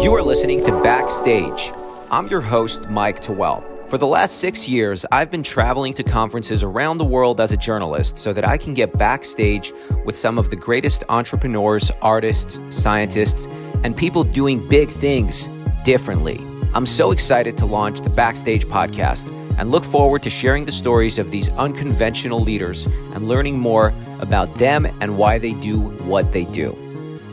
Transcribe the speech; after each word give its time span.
You 0.00 0.14
are 0.14 0.22
listening 0.22 0.64
to 0.64 0.70
Backstage. 0.80 1.72
I'm 2.12 2.28
your 2.28 2.40
host, 2.40 2.88
Mike 2.88 3.20
Towell. 3.20 3.64
For 3.88 3.98
the 3.98 4.06
last 4.06 4.38
six 4.38 4.68
years, 4.68 5.04
I've 5.10 5.28
been 5.28 5.42
traveling 5.42 5.92
to 5.94 6.04
conferences 6.04 6.62
around 6.62 6.98
the 6.98 7.04
world 7.04 7.40
as 7.40 7.50
a 7.50 7.56
journalist 7.56 8.16
so 8.16 8.32
that 8.32 8.46
I 8.46 8.58
can 8.58 8.74
get 8.74 8.96
backstage 8.96 9.72
with 10.04 10.14
some 10.14 10.38
of 10.38 10.50
the 10.50 10.56
greatest 10.56 11.02
entrepreneurs, 11.08 11.90
artists, 12.00 12.60
scientists, 12.70 13.46
and 13.82 13.96
people 13.96 14.22
doing 14.22 14.68
big 14.68 14.88
things 14.88 15.50
differently. 15.82 16.38
I'm 16.74 16.86
so 16.86 17.10
excited 17.10 17.58
to 17.58 17.66
launch 17.66 18.02
the 18.02 18.10
Backstage 18.10 18.66
podcast 18.66 19.28
and 19.58 19.72
look 19.72 19.84
forward 19.84 20.22
to 20.22 20.30
sharing 20.30 20.64
the 20.64 20.70
stories 20.70 21.18
of 21.18 21.32
these 21.32 21.48
unconventional 21.50 22.40
leaders 22.40 22.86
and 22.86 23.26
learning 23.26 23.58
more 23.58 23.92
about 24.20 24.54
them 24.54 24.86
and 25.00 25.18
why 25.18 25.38
they 25.38 25.54
do 25.54 25.80
what 25.80 26.30
they 26.30 26.44
do. 26.44 26.87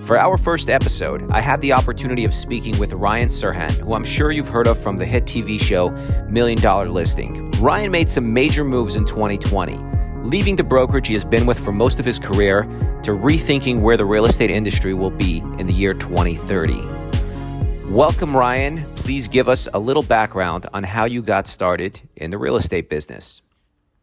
For 0.06 0.20
our 0.20 0.38
first 0.38 0.70
episode, 0.70 1.28
I 1.32 1.42
had 1.42 1.62
the 1.62 1.74
opportunity 1.74 2.26
of 2.26 2.34
speaking 2.36 2.78
with 2.78 2.94
Ryan 2.94 3.28
Serhant, 3.28 3.72
who 3.80 3.96
I'm 3.96 4.04
sure 4.04 4.30
you've 4.30 4.48
heard 4.48 4.68
of 4.68 4.78
from 4.78 4.98
the 4.98 5.06
hit 5.06 5.26
TV 5.26 5.60
show 5.60 5.90
Million 6.30 6.62
Dollar 6.62 6.90
Listing. 6.90 7.50
Ryan 7.54 7.90
made 7.90 8.08
some 8.08 8.32
major 8.32 8.64
moves 8.64 8.98
in 8.98 9.06
2020, 9.06 9.80
leaving 10.22 10.58
the 10.58 10.64
brokerage 10.64 11.08
he 11.08 11.14
has 11.16 11.26
been 11.26 11.48
with 11.48 11.58
for 11.58 11.72
most 11.72 12.00
of 12.00 12.06
his 12.06 12.20
career 12.20 12.66
to 13.02 13.14
rethinking 13.14 13.82
where 13.82 13.98
the 13.98 14.06
real 14.06 14.28
estate 14.28 14.52
industry 14.52 14.94
will 14.94 15.10
be 15.10 15.38
in 15.58 15.66
the 15.66 15.74
year 15.74 15.92
2030. 15.92 17.90
Welcome, 17.90 18.38
Ryan. 18.38 18.86
Please 18.94 19.28
give 19.28 19.50
us 19.50 19.68
a 19.74 19.80
little 19.80 20.04
background 20.04 20.68
on 20.72 20.84
how 20.84 21.06
you 21.06 21.24
got 21.24 21.48
started 21.48 22.00
in 22.16 22.30
the 22.30 22.38
real 22.38 22.58
estate 22.58 22.92
business. 22.92 23.42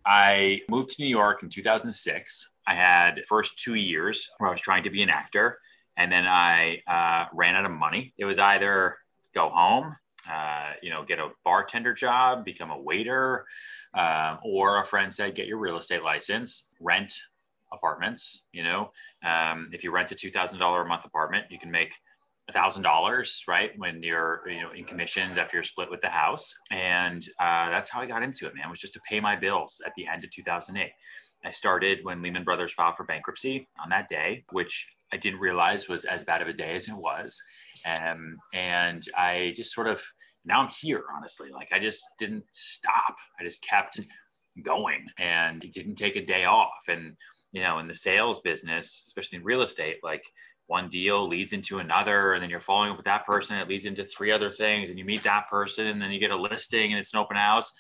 I 0.05 0.63
moved 0.69 0.97
to 0.97 1.03
New 1.03 1.09
York 1.09 1.45
in 1.45 1.49
2006. 1.49 2.49
I 2.67 2.75
had 2.75 3.25
first 3.29 3.57
two 3.57 3.75
years 3.75 4.29
where 4.39 4.49
I 4.49 4.53
was 4.53 4.61
trying 4.61 4.83
to 4.83 4.91
be 4.91 5.01
an 5.05 5.09
actor 5.09 5.61
and 5.97 6.11
then 6.11 6.27
I 6.27 6.83
uh, 6.87 7.27
ran 7.33 7.55
out 7.55 7.65
of 7.65 7.71
money. 7.71 8.15
It 8.19 8.25
was 8.25 8.39
either 8.39 8.97
go 9.35 9.49
home, 9.49 9.97
uh, 10.31 10.73
you 10.83 10.91
know, 10.91 11.05
get 11.05 11.19
a 11.19 11.31
bartender 11.45 11.95
job, 11.95 12.45
become 12.45 12.71
a 12.71 12.81
waiter, 12.81 13.47
um, 13.95 14.39
or 14.45 14.81
a 14.81 14.87
friend 14.87 15.13
said, 15.13 15.35
get 15.35 15.47
your 15.47 15.59
real 15.59 15.79
estate 15.79 16.03
license, 16.03 16.67
rent 16.81 17.13
apartments. 17.73 18.45
You 18.53 18.65
know, 18.65 18.93
um, 19.25 19.71
if 19.73 19.85
you 19.85 19.91
rent 19.91 20.13
a 20.13 20.15
two 20.15 20.31
thousand 20.31 20.59
dollar 20.59 20.83
a 20.83 20.89
month 20.89 21.05
apartment, 21.05 21.47
you 21.51 21.59
can 21.59 21.71
make 21.71 21.95
thousand 22.53 22.83
dollars, 22.83 23.43
right? 23.49 23.73
When 23.77 24.03
you're, 24.03 24.43
you 24.47 24.61
know, 24.61 24.71
in 24.73 24.85
commissions 24.85 25.39
after 25.39 25.57
you're 25.57 25.65
split 25.65 25.91
with 25.91 26.01
the 26.01 26.09
house, 26.09 26.55
and 26.71 27.27
uh, 27.41 27.71
that's 27.71 27.89
how 27.89 28.01
I 28.01 28.07
got 28.07 28.23
into 28.23 28.47
it. 28.47 28.55
Man, 28.55 28.71
was 28.71 28.81
just 28.81 28.95
to 28.95 29.01
pay 29.09 29.21
my 29.21 29.37
bills 29.37 29.81
at 29.85 29.93
the 29.97 30.07
end 30.07 30.25
of 30.25 30.31
2008. 30.31 30.91
I 31.45 31.51
started 31.51 32.01
when 32.05 32.23
Lehman 32.23 32.45
Brothers 32.45 32.73
filed 32.73 32.97
for 32.97 33.05
bankruptcy 33.05 33.69
on 33.83 33.91
that 33.91 34.09
day, 34.09 34.45
which 34.51 34.87
I 35.13 35.17
didn't 35.17 35.41
realize 35.41 35.89
was 35.89 36.05
as 36.05 36.25
bad 36.25 36.41
of 36.41 36.49
a 36.49 36.53
day 36.53 36.77
as 36.77 36.89
it 36.89 36.95
was. 36.95 37.41
Um, 37.87 38.37
and 38.55 39.03
I 39.17 39.53
just 39.57 39.75
sort 39.75 39.89
of, 39.89 40.01
now 40.45 40.61
I'm 40.61 40.71
here, 40.81 41.05
honestly. 41.17 41.51
Like 41.51 41.69
I 41.73 41.79
just 41.79 42.05
didn't 42.19 42.45
stop. 42.51 43.17
I 43.41 43.45
just 43.45 43.65
kept 43.65 44.01
going 44.63 45.07
and 45.19 45.65
didn't 45.73 45.97
take 45.97 46.17
a 46.17 46.25
day 46.25 46.45
off. 46.45 46.85
And, 46.89 47.17
you 47.53 47.63
know, 47.63 47.79
in 47.79 47.89
the 47.89 47.95
sales 47.95 48.41
business, 48.41 49.05
especially 49.09 49.39
in 49.39 49.45
real 49.45 49.63
estate, 49.63 49.99
like 50.03 50.25
one 50.67 50.89
deal 50.89 51.29
leads 51.29 51.53
into 51.53 51.79
another, 51.79 52.33
and 52.33 52.43
then 52.43 52.49
you're 52.49 52.61
following 52.61 52.93
up 52.93 52.97
with 52.97 53.05
that 53.05 53.27
person. 53.27 53.59
It 53.59 53.69
leads 53.69 53.85
into 53.85 54.05
three 54.05 54.31
other 54.31 54.49
things, 54.49 54.89
and 54.89 54.99
you 54.99 55.05
meet 55.05 55.23
that 55.25 55.51
person, 55.51 55.89
and 55.89 56.01
then 56.01 56.13
you 56.13 56.19
get 56.19 56.31
a 56.31 56.37
listing 56.37 56.93
and 56.93 57.01
it's 57.01 57.13
an 57.13 57.21
open 57.21 57.37
house. 57.37 57.73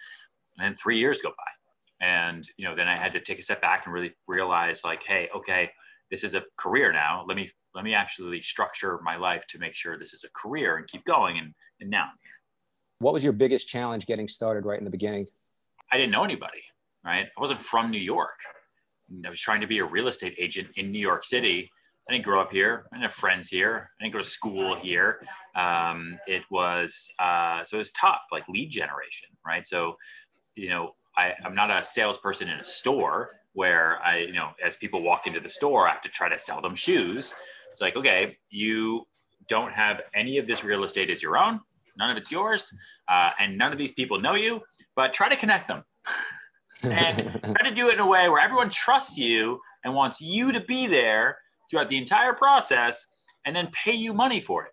And 0.58 0.66
then 0.66 0.76
three 0.76 0.98
years 0.98 1.22
go 1.22 1.30
by. 1.30 1.61
And, 2.02 2.46
you 2.56 2.66
know, 2.66 2.74
then 2.74 2.88
I 2.88 2.96
had 2.96 3.12
to 3.12 3.20
take 3.20 3.38
a 3.38 3.42
step 3.42 3.62
back 3.62 3.86
and 3.86 3.94
really 3.94 4.12
realize 4.26 4.82
like, 4.84 5.04
hey, 5.04 5.28
okay, 5.34 5.70
this 6.10 6.24
is 6.24 6.34
a 6.34 6.42
career 6.58 6.92
now. 6.92 7.24
Let 7.26 7.36
me 7.36 7.50
let 7.74 7.84
me 7.84 7.94
actually 7.94 8.42
structure 8.42 9.00
my 9.02 9.16
life 9.16 9.46
to 9.48 9.58
make 9.58 9.74
sure 9.74 9.98
this 9.98 10.12
is 10.12 10.24
a 10.24 10.28
career 10.34 10.76
and 10.76 10.86
keep 10.86 11.04
going. 11.04 11.38
And 11.38 11.54
and 11.80 11.88
now 11.88 12.10
What 12.98 13.14
was 13.14 13.24
your 13.24 13.32
biggest 13.32 13.68
challenge 13.68 14.06
getting 14.06 14.28
started 14.28 14.66
right 14.66 14.78
in 14.78 14.84
the 14.84 14.90
beginning? 14.90 15.28
I 15.90 15.96
didn't 15.96 16.12
know 16.12 16.24
anybody. 16.24 16.62
Right, 17.04 17.26
I 17.36 17.40
wasn't 17.40 17.60
from 17.60 17.90
New 17.90 17.98
York. 17.98 18.38
I 19.26 19.30
was 19.30 19.40
trying 19.40 19.60
to 19.60 19.66
be 19.66 19.78
a 19.78 19.84
real 19.84 20.06
estate 20.06 20.36
agent 20.38 20.68
in 20.76 20.92
New 20.92 21.00
York 21.00 21.24
City. 21.24 21.68
I 22.08 22.12
didn't 22.12 22.24
grow 22.24 22.40
up 22.40 22.52
here. 22.52 22.86
I 22.92 22.96
didn't 22.96 23.10
have 23.10 23.14
friends 23.14 23.48
here. 23.48 23.90
I 24.00 24.04
didn't 24.04 24.12
go 24.12 24.18
to 24.18 24.24
school 24.24 24.74
here. 24.76 25.20
Um, 25.56 26.18
it 26.28 26.42
was 26.50 27.08
uh, 27.18 27.64
so 27.64 27.76
it 27.76 27.78
was 27.78 27.90
tough, 27.92 28.22
like 28.30 28.44
lead 28.48 28.70
generation, 28.70 29.28
right? 29.46 29.66
So, 29.66 29.96
you 30.54 30.68
know, 30.68 30.94
I, 31.16 31.34
I'm 31.44 31.54
not 31.54 31.70
a 31.70 31.84
salesperson 31.84 32.48
in 32.48 32.58
a 32.58 32.64
store 32.64 33.30
where 33.52 33.98
I, 34.02 34.18
you 34.18 34.32
know, 34.32 34.50
as 34.64 34.76
people 34.76 35.02
walk 35.02 35.26
into 35.26 35.40
the 35.40 35.50
store, 35.50 35.86
I 35.86 35.92
have 35.92 36.00
to 36.02 36.08
try 36.08 36.28
to 36.28 36.38
sell 36.38 36.60
them 36.60 36.74
shoes. 36.74 37.34
It's 37.70 37.80
like, 37.80 37.96
okay, 37.96 38.38
you 38.50 39.06
don't 39.48 39.72
have 39.72 40.02
any 40.14 40.38
of 40.38 40.46
this 40.46 40.64
real 40.64 40.84
estate 40.84 41.10
as 41.10 41.22
your 41.22 41.36
own, 41.36 41.60
none 41.98 42.10
of 42.10 42.16
it's 42.16 42.30
yours, 42.30 42.72
uh, 43.08 43.32
and 43.38 43.58
none 43.58 43.72
of 43.72 43.78
these 43.78 43.92
people 43.92 44.20
know 44.20 44.34
you, 44.34 44.60
but 44.96 45.12
try 45.12 45.28
to 45.28 45.36
connect 45.36 45.68
them 45.68 45.84
and 46.82 47.40
try 47.42 47.68
to 47.68 47.74
do 47.74 47.88
it 47.88 47.94
in 47.94 48.00
a 48.00 48.06
way 48.06 48.28
where 48.28 48.40
everyone 48.40 48.70
trusts 48.70 49.18
you 49.18 49.60
and 49.84 49.94
wants 49.94 50.20
you 50.20 50.52
to 50.52 50.60
be 50.60 50.86
there 50.86 51.36
throughout 51.68 51.88
the 51.88 51.98
entire 51.98 52.32
process 52.32 53.06
and 53.44 53.54
then 53.54 53.68
pay 53.72 53.92
you 53.92 54.12
money 54.12 54.40
for 54.40 54.64
it. 54.64 54.72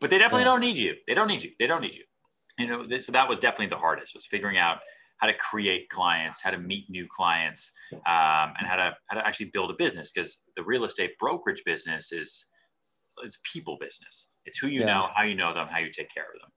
But 0.00 0.10
they 0.10 0.18
definitely 0.18 0.44
don't 0.44 0.60
need 0.60 0.78
you. 0.78 0.94
They 1.06 1.14
don't 1.14 1.28
need 1.28 1.42
you. 1.42 1.50
They 1.58 1.66
don't 1.66 1.82
need 1.82 1.94
you. 1.94 2.04
You 2.58 2.66
know, 2.66 2.86
this, 2.86 3.06
so 3.06 3.12
that 3.12 3.28
was 3.28 3.38
definitely 3.38 3.66
the 3.66 3.76
hardest 3.76 4.14
was 4.14 4.26
figuring 4.26 4.56
out 4.56 4.78
how 5.20 5.26
to 5.26 5.34
create 5.34 5.88
clients, 5.90 6.40
how 6.40 6.50
to 6.50 6.58
meet 6.58 6.88
new 6.88 7.06
clients, 7.06 7.72
um, 7.92 8.54
and 8.58 8.66
how 8.66 8.76
to 8.76 8.96
how 9.08 9.18
to 9.18 9.26
actually 9.26 9.46
build 9.46 9.70
a 9.70 9.74
business. 9.74 10.10
Because 10.12 10.38
the 10.56 10.62
real 10.62 10.84
estate 10.84 11.18
brokerage 11.18 11.62
business 11.64 12.10
is 12.10 12.46
it's 13.22 13.38
people 13.42 13.76
business. 13.78 14.26
It's 14.46 14.58
who 14.58 14.68
you 14.68 14.80
yeah. 14.80 14.86
know, 14.86 15.08
how 15.14 15.24
you 15.24 15.34
know 15.34 15.52
them, 15.52 15.68
how 15.68 15.78
you 15.78 15.90
take 15.90 16.12
care 16.12 16.24
of 16.34 16.40
them. 16.40 16.50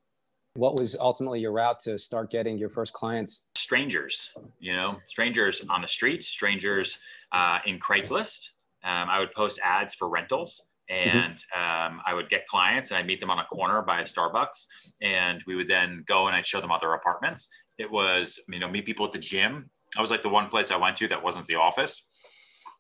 What 0.56 0.78
was 0.78 0.96
ultimately 0.96 1.40
your 1.40 1.52
route 1.52 1.80
to 1.82 1.98
start 1.98 2.30
getting 2.30 2.58
your 2.58 2.70
first 2.70 2.94
clients? 2.94 3.50
Strangers, 3.56 4.32
you 4.60 4.74
know, 4.74 4.98
strangers 5.08 5.64
on 5.68 5.82
the 5.82 5.88
street, 5.88 6.24
strangers 6.24 7.00
uh, 7.32 7.60
in 7.66 7.80
Craigslist. 7.80 8.50
Um, 8.84 9.10
I 9.10 9.20
would 9.20 9.34
post 9.34 9.60
ads 9.64 9.96
for 9.96 10.10
rentals 10.10 10.62
mm-hmm. 10.92 11.18
and 11.18 11.34
um, 11.56 12.02
I 12.06 12.14
would 12.14 12.30
get 12.30 12.48
clients 12.48 12.92
and 12.92 12.98
I'd 12.98 13.08
meet 13.08 13.20
them 13.20 13.30
on 13.30 13.40
a 13.40 13.46
corner 13.46 13.82
by 13.82 14.02
a 14.02 14.04
Starbucks 14.04 14.68
and 15.02 15.42
we 15.48 15.56
would 15.56 15.68
then 15.68 16.04
go 16.06 16.28
and 16.28 16.36
I'd 16.36 16.46
show 16.46 16.62
them 16.62 16.72
other 16.72 16.94
apartments 16.94 17.48
it 17.78 17.90
was, 17.90 18.40
you 18.48 18.60
know, 18.60 18.68
meet 18.68 18.86
people 18.86 19.06
at 19.06 19.12
the 19.12 19.20
gym. 19.20 19.70
I 19.98 20.02
was 20.02 20.12
like 20.12 20.22
the 20.22 20.30
one 20.30 20.50
place 20.50 20.72
I 20.72 20.78
went 20.78 20.98
to 20.98 21.08
that 21.10 21.24
wasn't 21.24 21.46
the 21.48 21.56
office, 21.56 22.04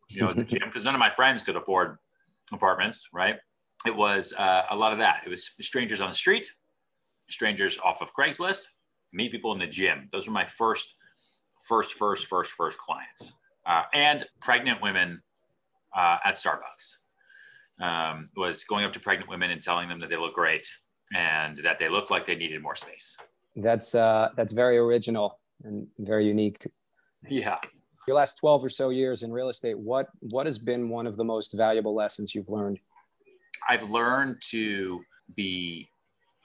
you 0.09 0.21
know, 0.21 0.31
the 0.31 0.43
gym, 0.43 0.61
because 0.65 0.85
none 0.85 0.95
of 0.95 0.99
my 0.99 1.09
friends 1.09 1.43
could 1.43 1.55
afford 1.55 1.97
apartments, 2.51 3.07
right? 3.13 3.37
It 3.85 3.95
was 3.95 4.33
uh, 4.33 4.63
a 4.69 4.75
lot 4.75 4.93
of 4.93 4.99
that. 4.99 5.21
It 5.25 5.29
was 5.29 5.51
strangers 5.61 6.01
on 6.01 6.09
the 6.09 6.15
street, 6.15 6.49
strangers 7.29 7.79
off 7.83 8.01
of 8.01 8.09
Craigslist, 8.17 8.63
meet 9.11 9.31
people 9.31 9.51
in 9.53 9.59
the 9.59 9.67
gym. 9.67 10.07
Those 10.11 10.27
were 10.27 10.33
my 10.33 10.45
first, 10.45 10.95
first, 11.67 11.93
first, 11.93 12.27
first, 12.27 12.51
first 12.51 12.77
clients. 12.77 13.33
Uh, 13.65 13.83
and 13.93 14.25
pregnant 14.41 14.81
women 14.81 15.21
uh, 15.95 16.17
at 16.25 16.35
Starbucks. 16.35 16.95
Um, 17.81 18.29
was 18.37 18.63
going 18.65 18.85
up 18.85 18.93
to 18.93 18.99
pregnant 18.99 19.29
women 19.29 19.49
and 19.49 19.61
telling 19.61 19.89
them 19.89 19.99
that 19.99 20.09
they 20.09 20.15
look 20.15 20.35
great 20.35 20.67
and 21.13 21.57
that 21.57 21.79
they 21.79 21.89
look 21.89 22.11
like 22.11 22.25
they 22.25 22.35
needed 22.35 22.61
more 22.61 22.75
space. 22.75 23.17
That's 23.55 23.95
uh, 23.95 24.29
that's 24.35 24.53
very 24.53 24.77
original 24.77 25.39
and 25.63 25.87
very 25.99 26.25
unique. 26.25 26.67
Yeah. 27.27 27.59
Your 28.07 28.17
last 28.17 28.35
12 28.39 28.65
or 28.65 28.69
so 28.69 28.89
years 28.89 29.23
in 29.23 29.31
real 29.31 29.49
estate, 29.49 29.77
what 29.77 30.07
what 30.31 30.45
has 30.45 30.59
been 30.59 30.89
one 30.89 31.07
of 31.07 31.15
the 31.15 31.23
most 31.23 31.53
valuable 31.53 31.95
lessons 31.95 32.35
you've 32.35 32.49
learned? 32.49 32.79
I've 33.69 33.89
learned 33.89 34.41
to 34.49 35.01
be 35.35 35.89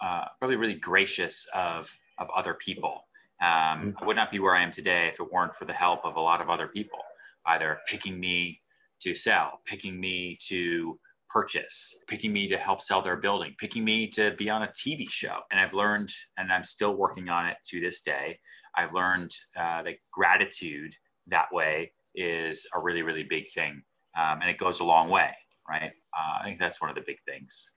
uh, 0.00 0.26
really, 0.41 0.56
really 0.56 0.74
gracious 0.74 1.47
of 1.54 1.91
of 2.18 2.28
other 2.30 2.54
people. 2.54 3.04
Um, 3.41 3.48
mm-hmm. 3.48 3.91
I 4.02 4.06
would 4.06 4.16
not 4.16 4.30
be 4.30 4.38
where 4.41 4.54
I 4.54 4.62
am 4.62 4.72
today 4.72 5.08
if 5.08 5.20
it 5.20 5.32
weren't 5.32 5.54
for 5.54 5.64
the 5.64 5.72
help 5.72 6.04
of 6.04 6.16
a 6.16 6.20
lot 6.20 6.41
of 6.41 6.50
other 6.50 6.68
people, 6.68 6.98
either 7.47 7.78
picking 7.88 8.18
me 8.18 8.60
to 9.00 9.14
sell, 9.14 9.60
picking 9.64 9.98
me 9.98 10.36
to 10.48 10.98
purchase, 11.31 11.94
picking 12.09 12.33
me 12.33 12.49
to 12.49 12.56
help 12.56 12.83
sell 12.83 13.03
their 13.03 13.16
building, 13.16 13.55
picking 13.59 13.84
me 13.84 14.09
to 14.09 14.33
be 14.39 14.49
on 14.50 14.62
a 14.62 14.69
TV 14.69 15.09
show. 15.09 15.41
And 15.51 15.60
I've 15.60 15.75
learned, 15.75 16.10
and 16.36 16.53
I'm 16.53 16.65
still 16.65 16.95
working 16.95 17.28
on 17.28 17.47
it 17.47 17.57
to 17.71 17.80
this 17.80 18.01
day, 18.01 18.39
I've 18.77 18.92
learned 18.92 19.34
uh, 19.57 19.83
that 19.83 19.97
gratitude 20.13 20.95
that 21.27 21.53
way 21.53 21.92
is 22.15 22.66
a 22.75 22.80
really, 22.80 23.03
really 23.03 23.25
big 23.25 23.51
thing. 23.51 23.83
Um, 24.16 24.41
and 24.41 24.51
it 24.51 24.59
goes 24.59 24.80
a 24.80 24.84
long 24.84 25.10
way, 25.10 25.34
right? 25.69 25.92
Uh, 26.16 26.39
I 26.41 26.45
think 26.45 26.59
that's 26.59 26.80
one 26.80 26.91
of 26.91 26.97
the 26.97 27.03
big 27.07 27.19
things. 27.27 27.71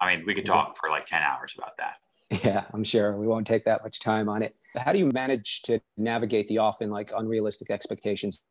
I 0.00 0.14
mean, 0.14 0.26
we 0.26 0.34
could 0.34 0.46
talk 0.46 0.76
for 0.78 0.88
like 0.88 1.06
10 1.06 1.22
hours 1.22 1.54
about 1.56 1.76
that. 1.78 1.94
Yeah, 2.42 2.64
I'm 2.72 2.84
sure 2.84 3.16
we 3.16 3.26
won't 3.26 3.46
take 3.46 3.64
that 3.64 3.82
much 3.84 4.00
time 4.00 4.28
on 4.28 4.42
it. 4.42 4.56
How 4.76 4.92
do 4.92 4.98
you 4.98 5.10
manage 5.12 5.62
to 5.62 5.80
navigate 5.96 6.48
the 6.48 6.58
often 6.58 6.90
like 6.90 7.12
unrealistic 7.16 7.70
expectations 7.70 8.42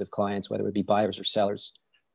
of 0.00 0.10
clients, 0.10 0.50
whether 0.50 0.66
it 0.66 0.74
be 0.74 0.82
buyers 0.82 1.20
or 1.20 1.24
sellers? 1.24 1.72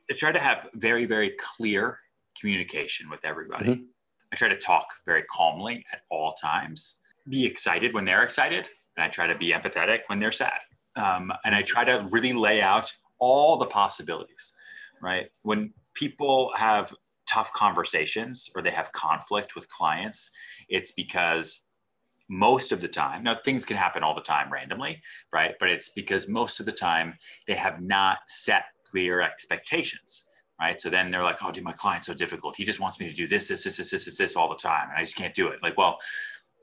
I 0.09 0.15
try 0.15 0.31
to 0.31 0.39
have 0.39 0.67
very, 0.75 1.05
very 1.05 1.33
clear 1.39 1.99
communication 2.39 3.09
with 3.09 3.23
everybody. 3.25 3.69
Mm-hmm. 3.69 3.83
I 4.31 4.35
try 4.35 4.49
to 4.49 4.57
talk 4.57 4.87
very 5.05 5.23
calmly 5.23 5.85
at 5.93 6.01
all 6.09 6.33
times, 6.33 6.95
be 7.29 7.45
excited 7.45 7.93
when 7.93 8.05
they're 8.05 8.23
excited, 8.23 8.67
and 8.97 9.03
I 9.03 9.07
try 9.07 9.27
to 9.27 9.35
be 9.35 9.51
empathetic 9.51 10.01
when 10.07 10.19
they're 10.19 10.31
sad. 10.31 10.59
Um, 10.95 11.31
and 11.45 11.55
I 11.55 11.61
try 11.61 11.85
to 11.85 12.07
really 12.11 12.33
lay 12.33 12.61
out 12.61 12.91
all 13.19 13.57
the 13.57 13.65
possibilities, 13.65 14.53
right? 15.01 15.29
When 15.43 15.73
people 15.93 16.51
have 16.55 16.93
tough 17.27 17.51
conversations 17.53 18.49
or 18.55 18.61
they 18.61 18.71
have 18.71 18.91
conflict 18.91 19.55
with 19.55 19.67
clients, 19.69 20.29
it's 20.67 20.91
because 20.91 21.61
most 22.29 22.71
of 22.71 22.81
the 22.81 22.87
time, 22.87 23.23
now 23.23 23.37
things 23.43 23.65
can 23.65 23.77
happen 23.77 24.03
all 24.03 24.15
the 24.15 24.21
time 24.21 24.51
randomly, 24.51 25.01
right? 25.31 25.55
But 25.59 25.69
it's 25.69 25.89
because 25.89 26.27
most 26.27 26.59
of 26.59 26.65
the 26.65 26.71
time 26.71 27.15
they 27.47 27.53
have 27.53 27.81
not 27.81 28.19
set 28.27 28.65
clear 28.85 29.21
expectations, 29.21 30.23
right? 30.59 30.79
So 30.79 30.89
then 30.89 31.11
they're 31.11 31.23
like, 31.23 31.43
oh, 31.43 31.51
dude, 31.51 31.63
my 31.63 31.73
client's 31.73 32.07
so 32.07 32.13
difficult. 32.13 32.55
He 32.55 32.63
just 32.63 32.79
wants 32.79 32.99
me 32.99 33.07
to 33.07 33.13
do 33.13 33.27
this, 33.27 33.47
this, 33.47 33.63
this, 33.63 33.77
this, 33.77 33.89
this, 33.89 34.17
this, 34.17 34.35
all 34.35 34.49
the 34.49 34.55
time. 34.55 34.89
And 34.89 34.97
I 34.97 35.01
just 35.01 35.17
can't 35.17 35.33
do 35.33 35.47
it. 35.49 35.59
Like, 35.61 35.77
well, 35.77 35.97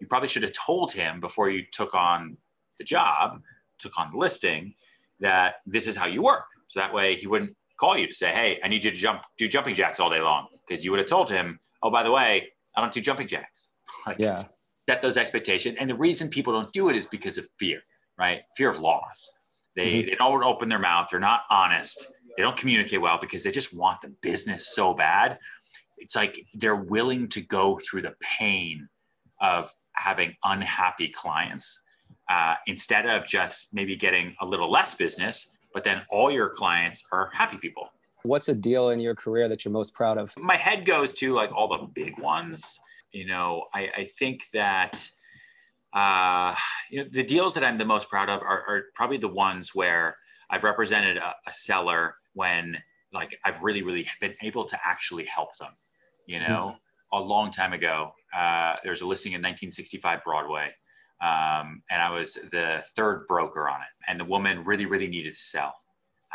you 0.00 0.06
probably 0.06 0.28
should 0.28 0.42
have 0.42 0.52
told 0.52 0.92
him 0.92 1.20
before 1.20 1.50
you 1.50 1.64
took 1.70 1.94
on 1.94 2.36
the 2.78 2.84
job, 2.84 3.42
took 3.78 3.98
on 3.98 4.10
the 4.12 4.18
listing, 4.18 4.74
that 5.20 5.56
this 5.66 5.86
is 5.86 5.94
how 5.94 6.06
you 6.06 6.22
work. 6.22 6.46
So 6.68 6.80
that 6.80 6.94
way 6.94 7.16
he 7.16 7.26
wouldn't 7.26 7.54
call 7.78 7.98
you 7.98 8.06
to 8.06 8.14
say, 8.14 8.30
hey, 8.30 8.58
I 8.64 8.68
need 8.68 8.82
you 8.82 8.90
to 8.90 8.96
jump, 8.96 9.22
do 9.36 9.46
jumping 9.46 9.74
jacks 9.74 10.00
all 10.00 10.08
day 10.08 10.20
long. 10.20 10.46
Because 10.66 10.84
you 10.84 10.90
would 10.90 11.00
have 11.00 11.08
told 11.08 11.28
him, 11.28 11.60
oh, 11.82 11.90
by 11.90 12.02
the 12.02 12.10
way, 12.10 12.48
I 12.74 12.80
don't 12.80 12.92
do 12.92 13.00
jumping 13.00 13.26
jacks. 13.26 13.68
like, 14.06 14.18
yeah 14.18 14.44
set 14.90 15.02
those 15.02 15.16
expectations. 15.16 15.76
And 15.78 15.88
the 15.88 15.94
reason 15.94 16.28
people 16.28 16.52
don't 16.52 16.72
do 16.72 16.88
it 16.88 16.96
is 16.96 17.06
because 17.06 17.38
of 17.38 17.46
fear, 17.60 17.80
right? 18.18 18.40
Fear 18.56 18.70
of 18.70 18.80
loss. 18.80 19.30
They, 19.76 19.92
mm-hmm. 19.92 20.08
they 20.10 20.16
don't 20.16 20.42
open 20.42 20.68
their 20.68 20.80
mouth. 20.80 21.06
They're 21.08 21.20
not 21.20 21.42
honest. 21.48 22.08
They 22.36 22.42
don't 22.42 22.56
communicate 22.56 23.00
well 23.00 23.16
because 23.20 23.44
they 23.44 23.52
just 23.52 23.72
want 23.72 24.00
the 24.00 24.12
business 24.20 24.74
so 24.74 24.92
bad. 24.92 25.38
It's 25.98 26.16
like 26.16 26.44
they're 26.54 26.74
willing 26.74 27.28
to 27.28 27.40
go 27.40 27.78
through 27.78 28.02
the 28.02 28.14
pain 28.20 28.88
of 29.40 29.72
having 29.92 30.34
unhappy 30.44 31.08
clients 31.08 31.82
uh, 32.28 32.56
instead 32.66 33.06
of 33.06 33.26
just 33.26 33.72
maybe 33.72 33.94
getting 33.94 34.34
a 34.40 34.46
little 34.46 34.70
less 34.70 34.94
business, 34.94 35.50
but 35.72 35.84
then 35.84 36.02
all 36.10 36.32
your 36.32 36.48
clients 36.48 37.04
are 37.12 37.30
happy 37.32 37.58
people. 37.58 37.90
What's 38.24 38.48
a 38.48 38.54
deal 38.56 38.90
in 38.90 38.98
your 38.98 39.14
career 39.14 39.48
that 39.48 39.64
you're 39.64 39.72
most 39.72 39.94
proud 39.94 40.18
of? 40.18 40.34
My 40.36 40.56
head 40.56 40.84
goes 40.84 41.14
to 41.14 41.32
like 41.32 41.52
all 41.52 41.68
the 41.68 41.86
big 41.94 42.18
ones 42.18 42.80
you 43.12 43.26
know, 43.26 43.64
I, 43.74 43.88
I 43.96 44.04
think 44.18 44.42
that 44.52 45.08
uh, 45.92 46.54
you 46.90 47.02
know 47.02 47.10
the 47.10 47.24
deals 47.24 47.54
that 47.54 47.64
I'm 47.64 47.78
the 47.78 47.84
most 47.84 48.08
proud 48.08 48.28
of 48.28 48.42
are, 48.42 48.64
are 48.68 48.82
probably 48.94 49.18
the 49.18 49.28
ones 49.28 49.74
where 49.74 50.16
I've 50.48 50.64
represented 50.64 51.16
a, 51.16 51.34
a, 51.46 51.52
seller 51.52 52.14
when 52.34 52.78
like 53.12 53.36
I've 53.44 53.62
really 53.62 53.82
really 53.82 54.06
been 54.20 54.34
able 54.42 54.64
to 54.66 54.78
actually 54.84 55.24
help 55.24 55.56
them. 55.58 55.72
You 56.26 56.38
know, 56.40 56.74
mm-hmm. 57.14 57.18
a 57.18 57.20
long 57.20 57.50
time 57.50 57.72
ago, 57.72 58.12
uh, 58.36 58.76
there 58.82 58.92
was 58.92 59.00
a 59.00 59.06
listing 59.06 59.32
in 59.32 59.38
1965 59.38 60.22
Broadway. 60.24 60.70
Um, 61.20 61.82
and 61.90 62.00
I 62.00 62.10
was 62.10 62.34
the 62.50 62.82
third 62.96 63.26
broker 63.28 63.68
on 63.68 63.82
it. 63.82 63.88
And 64.08 64.18
the 64.18 64.24
woman 64.24 64.64
really, 64.64 64.86
really 64.86 65.08
needed 65.08 65.34
to 65.34 65.38
sell. 65.38 65.74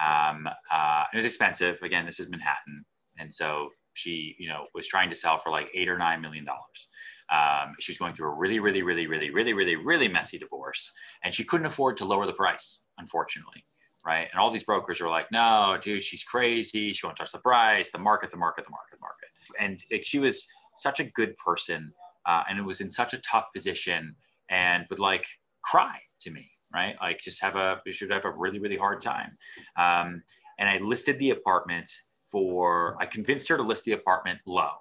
Um, 0.04 0.48
uh, 0.72 1.06
it 1.12 1.16
was 1.16 1.26
expensive. 1.26 1.78
Again, 1.82 2.06
this 2.06 2.20
is 2.20 2.30
Manhattan. 2.30 2.86
And 3.18 3.34
so 3.34 3.70
she 3.96 4.36
you 4.38 4.48
know 4.48 4.66
was 4.74 4.88
trying 4.88 5.10
to 5.10 5.16
sell 5.16 5.40
for 5.40 5.50
like 5.50 5.70
eight 5.74 5.90
or 5.90 5.98
nine 5.98 6.22
million 6.22 6.46
dollars. 6.46 6.88
Um, 7.32 7.74
she 7.80 7.92
was 7.92 7.98
going 7.98 8.14
through 8.14 8.28
a 8.28 8.34
really 8.34 8.60
really 8.60 8.84
really 8.84 9.08
really 9.08 9.32
really 9.32 9.54
really 9.54 9.76
really 9.76 10.08
messy 10.08 10.38
divorce 10.38 10.92
and 11.24 11.34
she 11.34 11.44
couldn't 11.44 11.66
afford 11.66 11.98
to 11.98 12.06
lower 12.06 12.26
the 12.26 12.34
price 12.34 12.82
unfortunately 12.98 13.66
right? 14.06 14.28
And 14.32 14.40
all 14.40 14.52
these 14.52 14.64
brokers 14.64 15.02
are 15.02 15.10
like 15.10 15.32
no 15.32 15.78
dude 15.82 16.04
she's 16.04 16.24
crazy. 16.24 16.94
She 16.94 17.06
won't 17.06 17.18
touch 17.18 17.32
the 17.32 17.40
price. 17.40 17.90
The 17.90 17.98
market 17.98 18.30
the 18.30 18.38
market 18.38 18.66
the 18.66 18.72
market 18.72 19.00
market. 19.02 19.30
And 19.60 19.84
it, 19.90 20.06
she 20.06 20.20
was 20.20 20.46
such 20.78 21.00
a 21.00 21.06
good 21.06 21.36
person 21.38 21.92
uh, 22.28 22.44
and 22.48 22.60
it 22.60 22.64
was 22.64 22.82
in 22.82 22.92
such 22.92 23.14
a 23.14 23.18
tough 23.20 23.46
position 23.54 24.16
and 24.50 24.86
would 24.92 25.00
like 25.00 25.26
cry 25.64 25.98
to 26.22 26.32
me 26.32 26.52
right? 26.74 26.96
Like 27.02 27.20
just 27.20 27.42
have 27.42 27.56
a 27.56 27.82
should 27.92 28.12
have 28.12 28.26
a 28.26 28.32
really 28.32 28.60
really 28.60 28.78
hard 28.78 29.02
time. 29.02 29.38
Um, 29.78 30.22
and 30.58 30.70
i 30.70 30.78
listed 30.78 31.20
the 31.20 31.32
apartment 31.32 31.92
for, 32.32 32.98
I 33.00 33.06
convinced 33.06 33.48
her 33.50 33.58
to 33.58 33.64
list 33.64 33.86
the 33.86 33.94
apartment 33.94 34.40
low. 34.46 34.72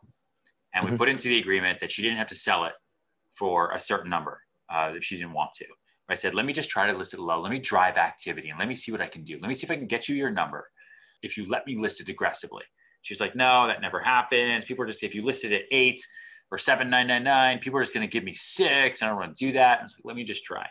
And 0.75 0.85
we 0.85 0.91
mm-hmm. 0.91 0.99
put 0.99 1.09
into 1.09 1.29
the 1.29 1.39
agreement 1.39 1.81
that 1.81 1.93
she 1.93 2.03
didn't 2.03 2.19
have 2.19 2.27
to 2.29 2.35
sell 2.35 2.65
it 2.65 2.73
for 3.37 3.71
a 3.73 3.81
certain 3.81 4.11
number 4.11 4.41
uh, 4.69 4.93
if 4.95 5.05
she 5.05 5.17
didn't 5.17 5.33
want 5.33 5.53
to. 5.55 5.67
I 6.09 6.15
said, 6.15 6.35
let 6.35 6.45
me 6.45 6.53
just 6.53 6.69
try 6.69 6.91
to 6.91 6.97
list 6.97 7.15
it 7.15 7.21
low. 7.21 7.41
Let 7.41 7.51
me 7.51 7.59
drive 7.59 7.97
activity 7.97 8.51
and 8.51 8.59
let 8.59 8.69
me 8.69 8.75
see 8.75 8.93
what 8.93 9.01
I 9.01 9.07
can 9.07 9.25
do. 9.25 9.39
Let 9.41 9.49
me 9.49 9.55
see 9.55 9.65
if 9.65 9.71
I 9.71 9.77
can 9.77 9.87
get 9.87 10.09
you 10.09 10.17
your 10.17 10.31
number 10.31 10.69
if 11.23 11.37
you 11.37 11.49
let 11.49 11.67
me 11.67 11.77
list 11.77 12.01
it 12.01 12.09
aggressively. 12.09 12.65
She's 13.03 13.21
like, 13.21 13.35
no, 13.35 13.67
that 13.67 13.81
never 13.81 14.01
happens. 14.01 14.65
People 14.65 14.85
are 14.85 14.87
just, 14.87 15.03
if 15.03 15.15
you 15.15 15.25
listed 15.25 15.53
at 15.53 15.63
eight 15.71 16.01
or 16.51 16.59
seven 16.59 16.91
nine 16.91 17.07
nine 17.07 17.25
nine, 17.25 17.59
people 17.59 17.79
are 17.79 17.83
just 17.83 17.95
going 17.95 18.07
to 18.07 18.11
give 18.11 18.25
me 18.25 18.35
six. 18.35 19.03
I 19.03 19.09
don't 19.09 19.17
want 19.17 19.35
to 19.35 19.47
do 19.47 19.53
that. 19.53 19.81
I 19.81 19.83
was 19.83 19.95
like, 19.95 20.05
let 20.05 20.17
me 20.17 20.25
just 20.25 20.45
try. 20.45 20.67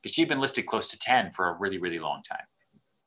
Because 0.00 0.14
she'd 0.14 0.28
been 0.28 0.40
listed 0.40 0.66
close 0.66 0.88
to 0.88 0.98
10 0.98 1.32
for 1.32 1.48
a 1.48 1.54
really, 1.54 1.78
really 1.78 1.98
long 1.98 2.22
time. 2.22 2.46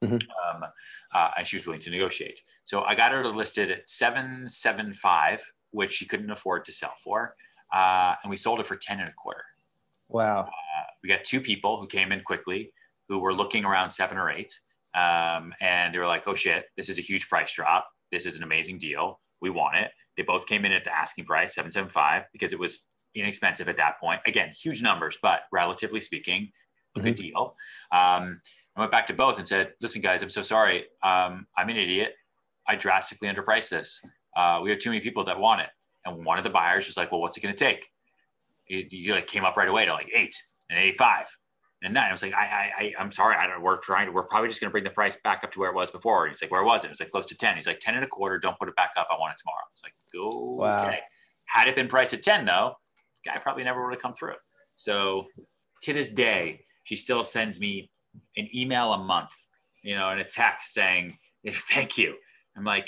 Mm-hmm. 0.04 0.64
Um, 0.64 0.70
uh, 1.14 1.32
and 1.38 1.48
she 1.48 1.58
was 1.58 1.66
willing 1.66 1.82
to 1.82 1.90
negotiate. 1.90 2.40
So 2.66 2.82
I 2.82 2.96
got 2.96 3.12
her 3.12 3.28
listed 3.28 3.72
at 3.72 3.90
775, 3.90 5.42
which 5.72 5.92
she 5.92 6.06
couldn't 6.06 6.30
afford 6.30 6.66
to 6.66 6.72
sell 6.72 6.94
for. 7.04 7.36
Uh, 7.74 8.16
and 8.24 8.30
we 8.30 8.38
sold 8.38 8.60
it 8.60 8.66
for 8.66 8.76
10 8.76 9.00
and 9.00 9.10
a 9.10 9.14
quarter. 9.14 9.44
Wow. 10.08 10.42
Uh, 10.42 10.84
we 11.04 11.10
got 11.10 11.24
two 11.24 11.42
people 11.42 11.80
who 11.80 11.88
came 11.88 12.12
in 12.12 12.22
quickly 12.22 12.72
who 13.08 13.20
were 13.20 13.34
looking 13.34 13.66
around 13.66 13.90
seven 13.90 14.18
or 14.18 14.30
eight. 14.30 14.60
Um, 14.96 15.54
and 15.62 15.94
they 15.94 16.00
were 16.00 16.08
like, 16.08 16.24
oh 16.28 16.36
shit, 16.36 16.66
this 16.78 16.90
is 16.90 16.98
a 16.98 17.02
huge 17.02 17.28
price 17.28 17.54
drop. 17.54 17.88
This 18.12 18.26
is 18.26 18.38
an 18.38 18.44
amazing 18.44 18.78
deal. 18.78 19.20
We 19.42 19.50
want 19.50 19.78
it. 19.78 19.92
They 20.18 20.24
both 20.24 20.48
came 20.48 20.66
in 20.66 20.72
at 20.72 20.84
the 20.84 20.96
asking 20.96 21.26
price, 21.26 21.56
775, 21.56 22.24
because 22.34 22.54
it 22.54 22.60
was 22.60 22.80
inexpensive 23.16 23.70
at 23.70 23.78
that 23.78 24.00
point. 24.00 24.22
Again, 24.26 24.52
huge 24.60 24.82
numbers, 24.82 25.18
but 25.22 25.42
relatively 25.52 26.02
speaking, 26.02 26.52
a 26.96 27.00
mm-hmm. 27.00 27.08
good 27.08 27.16
deal. 27.16 27.56
Um, 27.92 28.42
I 28.80 28.84
went 28.84 28.92
back 28.94 29.08
to 29.08 29.14
both 29.14 29.38
and 29.38 29.46
said, 29.46 29.74
listen, 29.82 30.02
guys, 30.02 30.22
I'm 30.22 30.30
so 30.30 30.42
sorry. 30.42 30.86
Um, 31.04 31.48
I'm 31.58 31.68
an 31.68 31.76
idiot. 31.76 32.14
I 32.66 32.78
drastically 32.78 33.28
underpriced 33.28 33.68
this. 33.68 34.00
Uh, 34.38 34.62
we 34.64 34.70
have 34.70 34.80
too 34.80 34.90
many 34.90 35.02
people 35.02 35.26
that 35.26 35.38
want 35.38 35.60
it. 35.60 35.68
And 36.06 36.24
one 36.24 36.38
of 36.38 36.46
the 36.46 36.50
buyers 36.50 36.88
was 36.88 36.96
like, 36.96 37.12
well, 37.12 37.20
what's 37.20 37.36
it 37.36 37.42
going 37.42 37.54
to 37.54 37.60
take? 37.60 37.90
You 38.68 39.14
like 39.14 39.28
came 39.28 39.44
up 39.44 39.58
right 39.58 39.68
away 39.68 39.86
to 39.86 39.92
like 39.92 40.10
eight 40.16 40.34
and 40.70 40.80
85 40.80 41.26
and 41.82 41.94
nine. 41.94 42.08
I 42.08 42.12
was 42.14 42.24
like, 42.24 42.34
I, 42.34 42.72
I, 42.78 42.94
I 42.98 43.02
am 43.02 43.12
sorry. 43.12 43.36
I 43.36 43.48
don't, 43.48 43.62
we're 43.62 43.80
trying 43.80 44.06
to, 44.06 44.14
we're 44.14 44.24
probably 44.24 44.48
just 44.48 44.62
going 44.62 44.70
to 44.70 44.72
bring 44.72 44.86
the 44.86 44.92
price 44.92 45.18
back 45.26 45.44
up 45.44 45.52
to 45.54 45.60
where 45.60 45.72
it 45.72 45.76
was 45.76 45.92
before. 45.92 46.26
And 46.26 46.32
he's 46.32 46.42
like, 46.42 46.52
where 46.52 46.64
was 46.64 46.86
it? 46.86 46.88
It 46.88 46.92
was 46.92 47.02
like 47.02 47.10
close 47.10 47.26
to 47.26 47.36
10. 47.36 47.58
He's 47.58 47.68
like 47.68 47.80
10 47.80 47.96
and 47.96 48.06
a 48.06 48.08
quarter. 48.08 48.38
Don't 48.38 48.58
put 48.58 48.70
it 48.70 48.76
back 48.78 48.92
up. 48.96 49.08
I 49.12 49.20
want 49.20 49.34
it 49.34 49.42
tomorrow. 49.42 49.66
It's 49.74 49.84
like, 49.84 49.94
okay. 50.16 50.58
Wow. 50.58 50.96
Had 51.48 51.68
it 51.68 51.76
been 51.76 51.90
priced 51.90 52.14
at 52.14 52.24
10 52.24 52.46
though, 52.46 52.76
guy 53.26 53.38
probably 53.40 53.66
never 53.66 53.84
would 53.84 53.94
have 53.94 54.02
come 54.02 54.14
through. 54.14 54.36
So 54.78 55.26
to 55.84 55.92
this 55.92 56.12
day, 56.12 56.62
she 56.84 56.96
still 56.96 57.26
sends 57.26 57.60
me 57.60 57.90
an 58.40 58.50
email 58.56 58.94
a 58.94 58.98
month, 58.98 59.32
you 59.84 59.96
know, 59.96 60.10
and 60.10 60.20
a 60.20 60.24
text 60.24 60.74
saying, 60.74 61.18
thank 61.72 61.98
you. 61.98 62.16
I'm 62.58 62.64
like, 62.64 62.88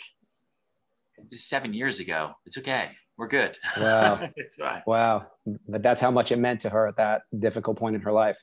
seven 1.34 1.74
years 1.74 2.00
ago. 2.00 2.32
It's 2.46 2.58
okay. 2.58 2.92
We're 3.18 3.28
good. 3.28 3.58
Wow. 3.78 4.30
Wow. 4.88 5.28
But 5.68 5.84
that's 5.84 6.02
how 6.02 6.12
much 6.12 6.32
it 6.32 6.40
meant 6.40 6.62
to 6.62 6.70
her 6.70 6.88
at 6.88 6.98
that 6.98 7.22
difficult 7.38 7.78
point 7.78 7.96
in 7.96 8.02
her 8.02 8.12
life. 8.12 8.38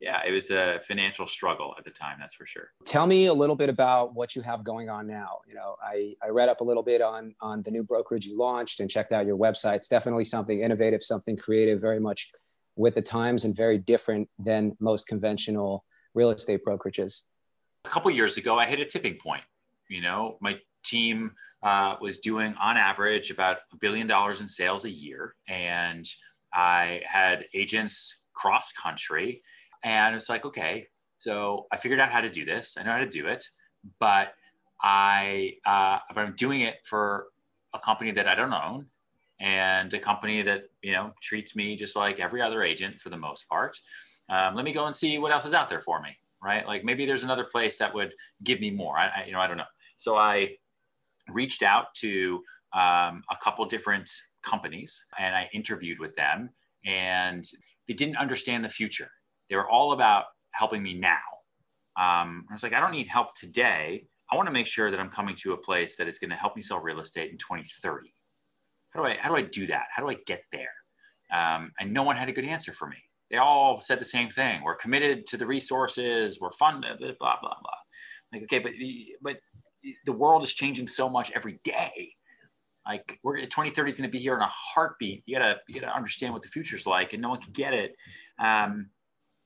Yeah, 0.00 0.22
it 0.26 0.32
was 0.32 0.50
a 0.50 0.80
financial 0.88 1.26
struggle 1.26 1.74
at 1.78 1.84
the 1.84 1.90
time, 1.90 2.16
that's 2.18 2.34
for 2.34 2.46
sure. 2.46 2.70
Tell 2.86 3.06
me 3.06 3.26
a 3.26 3.34
little 3.34 3.54
bit 3.54 3.68
about 3.68 4.14
what 4.14 4.34
you 4.34 4.40
have 4.40 4.64
going 4.64 4.88
on 4.88 5.06
now. 5.06 5.40
You 5.46 5.54
know, 5.54 5.76
I, 5.82 6.14
I 6.24 6.28
read 6.28 6.48
up 6.48 6.62
a 6.62 6.64
little 6.64 6.82
bit 6.82 7.02
on 7.02 7.34
on 7.42 7.62
the 7.62 7.70
new 7.70 7.82
brokerage 7.82 8.24
you 8.26 8.38
launched 8.38 8.80
and 8.80 8.90
checked 8.90 9.12
out 9.12 9.26
your 9.26 9.36
website. 9.36 9.76
It's 9.76 9.88
definitely 9.88 10.24
something 10.24 10.60
innovative, 10.60 11.02
something 11.02 11.36
creative, 11.36 11.82
very 11.82 12.00
much 12.00 12.32
with 12.76 12.94
the 12.94 13.02
times 13.02 13.44
and 13.44 13.54
very 13.54 13.76
different 13.76 14.30
than 14.38 14.74
most 14.80 15.06
conventional 15.06 15.84
real 16.14 16.30
estate 16.30 16.60
brokerages? 16.66 17.26
A 17.84 17.88
couple 17.88 18.10
years 18.10 18.36
ago, 18.36 18.58
I 18.58 18.66
hit 18.66 18.80
a 18.80 18.84
tipping 18.84 19.16
point. 19.16 19.42
You 19.88 20.02
know, 20.02 20.36
my 20.40 20.58
team 20.84 21.32
uh, 21.62 21.96
was 22.00 22.18
doing 22.18 22.54
on 22.60 22.76
average 22.76 23.30
about 23.30 23.58
a 23.72 23.76
billion 23.76 24.06
dollars 24.06 24.40
in 24.40 24.48
sales 24.48 24.84
a 24.84 24.90
year, 24.90 25.34
and 25.48 26.06
I 26.52 27.02
had 27.06 27.46
agents 27.54 28.16
cross 28.32 28.72
country, 28.72 29.42
and 29.82 30.14
it's 30.14 30.28
like, 30.28 30.44
okay, 30.44 30.88
so 31.18 31.66
I 31.72 31.76
figured 31.76 32.00
out 32.00 32.10
how 32.10 32.20
to 32.20 32.30
do 32.30 32.44
this. 32.44 32.76
I 32.78 32.82
know 32.82 32.92
how 32.92 32.98
to 32.98 33.06
do 33.06 33.26
it, 33.26 33.44
but 33.98 34.34
I 34.82 35.54
uh, 35.66 35.98
but 36.14 36.20
I'm 36.20 36.34
doing 36.34 36.62
it 36.62 36.76
for 36.84 37.26
a 37.74 37.78
company 37.78 38.10
that 38.12 38.26
I 38.26 38.34
don't 38.34 38.52
own 38.52 38.86
and 39.40 39.92
a 39.94 39.98
company 39.98 40.42
that 40.42 40.64
you 40.82 40.92
know 40.92 41.12
treats 41.22 41.56
me 41.56 41.76
just 41.76 41.96
like 41.96 42.20
every 42.20 42.42
other 42.42 42.62
agent 42.62 43.00
for 43.00 43.10
the 43.10 43.16
most 43.16 43.48
part 43.48 43.78
um, 44.30 44.54
let 44.54 44.64
me 44.64 44.72
go 44.72 44.86
and 44.86 44.96
see 44.96 45.18
what 45.18 45.32
else 45.32 45.44
is 45.44 45.54
out 45.54 45.68
there 45.68 45.82
for 45.82 46.00
me 46.00 46.16
right? 46.42 46.66
Like 46.66 46.84
maybe 46.84 47.06
there's 47.06 47.24
another 47.24 47.44
place 47.44 47.78
that 47.78 47.94
would 47.94 48.12
give 48.44 48.60
me 48.60 48.70
more. 48.70 48.98
I, 48.98 49.08
I 49.08 49.24
you 49.26 49.32
know 49.32 49.40
i 49.40 49.46
don't 49.46 49.56
know. 49.56 49.64
So 49.98 50.16
i 50.16 50.56
reached 51.28 51.62
out 51.62 51.94
to 51.96 52.42
um, 52.72 53.22
a 53.30 53.36
couple 53.42 53.64
different 53.66 54.10
companies 54.42 55.04
and 55.18 55.34
i 55.34 55.48
interviewed 55.52 55.98
with 55.98 56.14
them 56.16 56.50
and 56.84 57.44
they 57.86 57.94
didn't 57.94 58.16
understand 58.16 58.64
the 58.64 58.68
future. 58.68 59.10
They 59.48 59.56
were 59.56 59.68
all 59.68 59.92
about 59.92 60.24
helping 60.52 60.82
me 60.82 60.94
now. 60.94 61.18
Um, 61.96 62.46
i 62.48 62.52
was 62.52 62.62
like 62.62 62.72
i 62.72 62.80
don't 62.80 62.92
need 62.92 63.08
help 63.08 63.34
today. 63.34 64.06
I 64.32 64.36
want 64.36 64.46
to 64.46 64.52
make 64.52 64.66
sure 64.66 64.90
that 64.90 65.00
i'm 65.00 65.10
coming 65.10 65.36
to 65.36 65.52
a 65.52 65.56
place 65.56 65.96
that 65.96 66.08
is 66.08 66.18
going 66.18 66.30
to 66.30 66.36
help 66.36 66.56
me 66.56 66.62
sell 66.62 66.78
real 66.78 67.00
estate 67.00 67.30
in 67.30 67.38
2030 67.38 68.14
how 68.90 69.00
do 69.00 69.06
i 69.06 69.16
how 69.20 69.28
do 69.28 69.36
i 69.36 69.42
do 69.42 69.66
that? 69.66 69.84
How 69.94 70.02
do 70.02 70.10
i 70.10 70.16
get 70.26 70.42
there? 70.52 70.74
Um, 71.32 71.72
and 71.78 71.92
no 71.92 72.02
one 72.02 72.16
had 72.16 72.28
a 72.28 72.32
good 72.32 72.44
answer 72.44 72.72
for 72.72 72.88
me 72.88 72.96
they 73.30 73.36
all 73.36 73.80
said 73.80 74.00
the 74.00 74.04
same 74.04 74.28
thing. 74.28 74.62
We're 74.62 74.74
committed 74.74 75.26
to 75.26 75.36
the 75.36 75.46
resources. 75.46 76.38
We're 76.40 76.52
funded. 76.52 76.98
Blah 76.98 77.14
blah 77.18 77.36
blah. 77.40 77.70
Like 78.32 78.42
okay, 78.44 78.58
but 78.58 78.72
but 79.22 79.36
the 80.04 80.12
world 80.12 80.42
is 80.42 80.54
changing 80.54 80.86
so 80.86 81.08
much 81.08 81.30
every 81.32 81.60
day. 81.64 82.14
Like 82.86 83.18
we're 83.22 83.40
2030 83.40 83.90
is 83.90 83.98
going 83.98 84.10
to 84.10 84.12
be 84.12 84.18
here 84.22 84.34
in 84.34 84.40
a 84.40 84.50
heartbeat. 84.50 85.22
You 85.26 85.38
gotta 85.38 85.56
you 85.68 85.80
gotta 85.80 85.94
understand 85.94 86.32
what 86.32 86.42
the 86.42 86.48
future's 86.48 86.86
like, 86.86 87.12
and 87.12 87.22
no 87.22 87.28
one 87.28 87.40
can 87.40 87.52
get 87.52 87.74
it. 87.74 87.94
Um, 88.38 88.90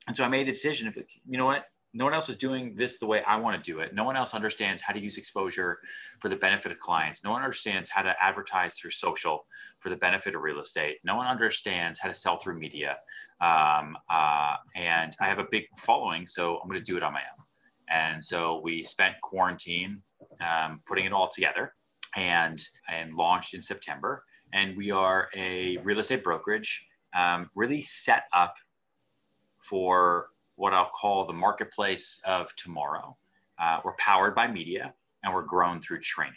and 0.07 0.15
so 0.15 0.23
I 0.23 0.27
made 0.27 0.47
the 0.47 0.51
decision. 0.51 0.87
If 0.87 0.95
you 1.27 1.37
know 1.37 1.45
what, 1.45 1.65
no 1.95 2.03
one 2.03 2.13
else 2.13 2.27
is 2.27 2.35
doing 2.35 2.75
this 2.75 2.99
the 2.99 3.05
way 3.05 3.23
I 3.25 3.37
want 3.37 3.63
to 3.63 3.71
do 3.71 3.79
it. 3.79 3.95
No 3.95 4.03
one 4.03 4.17
else 4.17 4.33
understands 4.33 4.81
how 4.81 4.91
to 4.91 4.99
use 4.99 5.17
exposure 5.17 5.79
for 6.19 6.27
the 6.27 6.35
benefit 6.35 6.73
of 6.73 6.79
clients. 6.79 7.23
No 7.23 7.31
one 7.31 7.41
understands 7.41 7.89
how 7.89 8.01
to 8.01 8.13
advertise 8.21 8.75
through 8.75 8.91
social 8.91 9.45
for 9.79 9.89
the 9.89 9.95
benefit 9.95 10.35
of 10.35 10.41
real 10.41 10.59
estate. 10.59 10.97
No 11.05 11.15
one 11.15 11.25
understands 11.25 11.97
how 11.97 12.09
to 12.09 12.13
sell 12.13 12.37
through 12.37 12.59
media. 12.59 12.97
Um, 13.39 13.97
uh, 14.09 14.57
and 14.75 15.15
I 15.21 15.27
have 15.27 15.39
a 15.39 15.47
big 15.49 15.67
following, 15.77 16.27
so 16.27 16.57
I'm 16.57 16.67
going 16.67 16.83
to 16.83 16.83
do 16.83 16.97
it 16.97 17.03
on 17.03 17.13
my 17.13 17.21
own. 17.21 17.45
And 17.89 18.21
so 18.21 18.59
we 18.61 18.83
spent 18.83 19.15
quarantine 19.21 20.01
um, 20.41 20.81
putting 20.85 21.05
it 21.05 21.13
all 21.13 21.29
together 21.29 21.75
and, 22.17 22.61
and 22.89 23.15
launched 23.15 23.53
in 23.53 23.61
September. 23.61 24.25
And 24.51 24.75
we 24.75 24.91
are 24.91 25.29
a 25.33 25.77
real 25.77 25.99
estate 25.99 26.25
brokerage 26.25 26.85
um, 27.15 27.49
really 27.55 27.83
set 27.83 28.23
up 28.33 28.55
for 29.63 30.27
what 30.55 30.73
I'll 30.73 30.89
call 30.89 31.25
the 31.25 31.33
marketplace 31.33 32.19
of 32.25 32.55
tomorrow. 32.55 33.17
Uh, 33.61 33.79
we're 33.83 33.95
powered 33.97 34.35
by 34.35 34.47
media 34.47 34.93
and 35.23 35.33
we're 35.33 35.43
grown 35.43 35.81
through 35.81 36.01
training. 36.01 36.35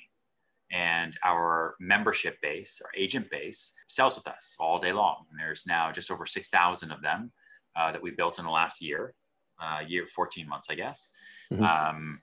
And 0.70 1.16
our 1.24 1.76
membership 1.80 2.40
base, 2.42 2.80
our 2.84 2.90
agent 2.96 3.30
base, 3.30 3.72
sells 3.86 4.16
with 4.16 4.26
us 4.26 4.54
all 4.58 4.78
day 4.78 4.92
long. 4.92 5.24
And 5.30 5.38
there's 5.38 5.64
now 5.66 5.90
just 5.92 6.10
over 6.10 6.26
6,000 6.26 6.90
of 6.90 7.00
them 7.00 7.32
uh, 7.74 7.92
that 7.92 8.02
we 8.02 8.10
built 8.10 8.38
in 8.38 8.44
the 8.44 8.50
last 8.50 8.82
year, 8.82 9.14
uh, 9.62 9.80
year 9.86 10.06
14 10.06 10.46
months, 10.46 10.68
I 10.70 10.74
guess, 10.74 11.08
mm-hmm. 11.50 11.64
um, 11.64 12.20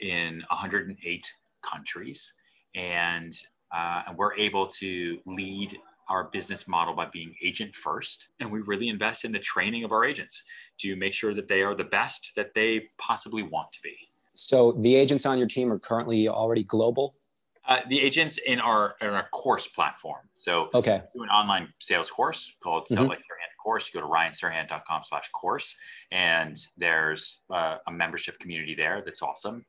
in 0.00 0.44
108 0.48 1.32
countries. 1.62 2.32
And, 2.76 3.36
uh, 3.74 4.02
and 4.08 4.16
we're 4.16 4.34
able 4.36 4.68
to 4.68 5.18
lead 5.26 5.76
our 6.08 6.24
business 6.24 6.68
model 6.68 6.94
by 6.94 7.06
being 7.06 7.34
agent 7.42 7.74
first. 7.74 8.28
And 8.40 8.50
we 8.50 8.60
really 8.60 8.88
invest 8.88 9.24
in 9.24 9.32
the 9.32 9.38
training 9.38 9.84
of 9.84 9.92
our 9.92 10.04
agents 10.04 10.42
to 10.78 10.96
make 10.96 11.12
sure 11.12 11.34
that 11.34 11.48
they 11.48 11.62
are 11.62 11.74
the 11.74 11.84
best 11.84 12.32
that 12.36 12.54
they 12.54 12.84
possibly 12.98 13.42
want 13.42 13.72
to 13.72 13.80
be. 13.82 13.94
So 14.34 14.76
the 14.80 14.94
agents 14.94 15.26
on 15.26 15.38
your 15.38 15.46
team 15.46 15.72
are 15.72 15.78
currently 15.78 16.28
already 16.28 16.64
global? 16.64 17.14
Uh, 17.66 17.78
the 17.88 17.98
agents 17.98 18.38
in 18.46 18.60
our 18.60 18.94
in 19.00 19.08
our 19.08 19.26
course 19.30 19.66
platform. 19.66 20.20
So 20.36 20.68
okay, 20.74 21.00
do 21.14 21.22
an 21.22 21.30
online 21.30 21.72
sales 21.80 22.10
course 22.10 22.52
called 22.62 22.86
Sell 22.88 23.04
mm-hmm. 23.04 23.08
Like 23.08 23.20
Serhant 23.20 23.54
Course. 23.62 23.88
You 23.88 24.00
go 24.00 24.06
to 24.06 24.12
ryanserhant.com 24.12 25.02
slash 25.04 25.30
course, 25.30 25.74
and 26.12 26.58
there's 26.76 27.40
uh, 27.48 27.78
a 27.86 27.90
membership 27.90 28.38
community 28.38 28.74
there 28.74 29.02
that's 29.02 29.22
awesome. 29.22 29.64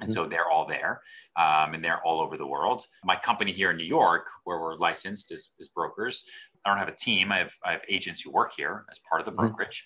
And 0.00 0.10
so 0.10 0.24
they're 0.24 0.48
all 0.48 0.66
there 0.66 1.02
um, 1.36 1.74
and 1.74 1.84
they're 1.84 2.00
all 2.06 2.20
over 2.20 2.36
the 2.38 2.46
world. 2.46 2.86
My 3.04 3.16
company 3.16 3.52
here 3.52 3.70
in 3.70 3.76
New 3.76 3.84
York, 3.84 4.26
where 4.44 4.58
we're 4.58 4.76
licensed 4.76 5.30
as, 5.30 5.50
as 5.60 5.68
brokers, 5.68 6.24
I 6.64 6.70
don't 6.70 6.78
have 6.78 6.88
a 6.88 6.96
team. 6.96 7.32
I 7.32 7.38
have, 7.38 7.52
I 7.64 7.72
have 7.72 7.82
agents 7.88 8.22
who 8.22 8.30
work 8.30 8.52
here 8.56 8.84
as 8.90 8.98
part 9.08 9.20
of 9.20 9.26
the 9.26 9.32
mm-hmm. 9.32 9.48
brokerage. 9.48 9.84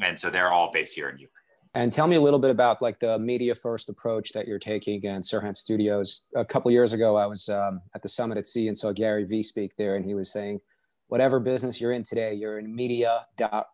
Mm-hmm. 0.00 0.10
And 0.10 0.20
so 0.20 0.28
they're 0.28 0.52
all 0.52 0.70
based 0.72 0.94
here 0.94 1.08
in 1.08 1.16
New 1.16 1.22
York. 1.22 1.32
And 1.76 1.92
tell 1.92 2.06
me 2.06 2.16
a 2.16 2.20
little 2.20 2.38
bit 2.38 2.50
about 2.50 2.80
like 2.82 3.00
the 3.00 3.18
media 3.18 3.54
first 3.54 3.88
approach 3.88 4.32
that 4.32 4.46
you're 4.46 4.60
taking 4.60 5.06
and 5.06 5.24
Serhant 5.24 5.56
Studios. 5.56 6.24
A 6.36 6.44
couple 6.44 6.70
years 6.70 6.92
ago, 6.92 7.16
I 7.16 7.26
was 7.26 7.48
um, 7.48 7.80
at 7.94 8.02
the 8.02 8.08
summit 8.08 8.38
at 8.38 8.46
sea 8.46 8.68
and 8.68 8.78
saw 8.78 8.92
Gary 8.92 9.24
Vee 9.24 9.42
speak 9.42 9.74
there, 9.76 9.96
and 9.96 10.04
he 10.04 10.14
was 10.14 10.32
saying, 10.32 10.60
whatever 11.08 11.40
business 11.40 11.80
you're 11.80 11.92
in 11.92 12.04
today, 12.04 12.32
you're 12.32 12.60
in 12.60 12.74
media 12.74 13.26
dot 13.36 13.66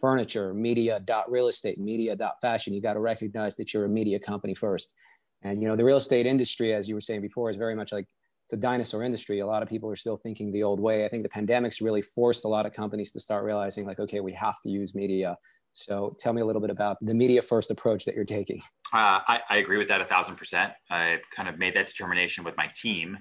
furniture, 0.00 0.54
media 0.54 1.00
dot 1.00 1.30
real 1.30 1.48
estate, 1.48 1.78
media 1.78 2.16
dot 2.16 2.36
fashion. 2.40 2.74
You 2.74 2.82
got 2.82 2.94
to 2.94 3.00
recognize 3.00 3.56
that 3.56 3.72
you're 3.72 3.84
a 3.84 3.88
media 3.88 4.18
company 4.18 4.54
first. 4.54 4.94
And 5.42 5.60
you 5.60 5.68
know, 5.68 5.76
the 5.76 5.84
real 5.84 5.96
estate 5.96 6.26
industry, 6.26 6.74
as 6.74 6.88
you 6.88 6.94
were 6.94 7.00
saying 7.00 7.22
before, 7.22 7.50
is 7.50 7.56
very 7.56 7.74
much 7.74 7.92
like 7.92 8.06
it's 8.42 8.52
a 8.52 8.56
dinosaur 8.56 9.02
industry. 9.02 9.40
A 9.40 9.46
lot 9.46 9.62
of 9.62 9.68
people 9.68 9.90
are 9.90 9.96
still 9.96 10.16
thinking 10.16 10.52
the 10.52 10.62
old 10.62 10.78
way. 10.78 11.04
I 11.04 11.08
think 11.08 11.24
the 11.24 11.28
pandemic's 11.28 11.80
really 11.80 12.02
forced 12.02 12.44
a 12.44 12.48
lot 12.48 12.64
of 12.64 12.72
companies 12.72 13.10
to 13.12 13.20
start 13.20 13.44
realizing, 13.44 13.86
like, 13.86 13.98
okay, 13.98 14.20
we 14.20 14.32
have 14.34 14.60
to 14.60 14.70
use 14.70 14.94
media. 14.94 15.36
So 15.72 16.16
tell 16.20 16.32
me 16.32 16.40
a 16.40 16.44
little 16.44 16.60
bit 16.60 16.70
about 16.70 16.96
the 17.02 17.12
media 17.12 17.42
first 17.42 17.70
approach 17.70 18.04
that 18.04 18.14
you're 18.14 18.24
taking. 18.24 18.62
Uh, 18.94 19.20
I, 19.26 19.40
I, 19.50 19.56
agree 19.58 19.76
with 19.76 19.88
that 19.88 20.00
a 20.00 20.06
thousand 20.06 20.36
percent. 20.36 20.72
I 20.90 21.18
kind 21.34 21.48
of 21.48 21.58
made 21.58 21.74
that 21.74 21.86
determination 21.86 22.44
with 22.44 22.56
my 22.56 22.68
team 22.68 23.18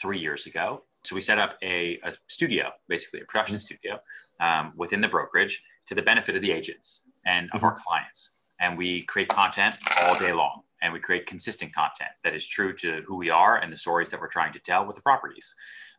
three 0.00 0.18
years 0.18 0.46
ago. 0.46 0.84
So 1.04 1.14
we 1.16 1.20
set 1.20 1.38
up 1.38 1.58
a, 1.62 1.98
a 2.04 2.14
studio, 2.28 2.70
basically 2.88 3.20
a 3.20 3.24
production 3.24 3.56
mm-hmm. 3.56 3.62
studio 3.62 4.00
um, 4.40 4.72
within 4.76 5.00
the 5.00 5.08
brokerage 5.08 5.62
to 5.86 5.94
the 5.94 6.02
benefit 6.02 6.36
of 6.36 6.42
the 6.42 6.52
agents 6.52 7.02
and 7.26 7.50
of 7.50 7.56
mm-hmm. 7.56 7.66
our 7.66 7.78
clients. 7.86 8.30
And 8.60 8.78
we 8.78 9.02
create 9.02 9.28
content 9.28 9.76
all 10.02 10.18
day 10.18 10.32
long 10.32 10.62
and 10.82 10.92
we 10.92 10.98
create 10.98 11.26
consistent 11.26 11.74
content 11.74 12.10
that 12.24 12.34
is 12.34 12.46
true 12.46 12.74
to 12.74 13.02
who 13.06 13.16
we 13.16 13.30
are 13.30 13.58
and 13.58 13.72
the 13.72 13.76
stories 13.76 14.10
that 14.10 14.20
we're 14.20 14.28
trying 14.28 14.52
to 14.52 14.58
tell 14.58 14.84
with 14.86 14.96
the 14.96 15.02
properties. 15.02 15.54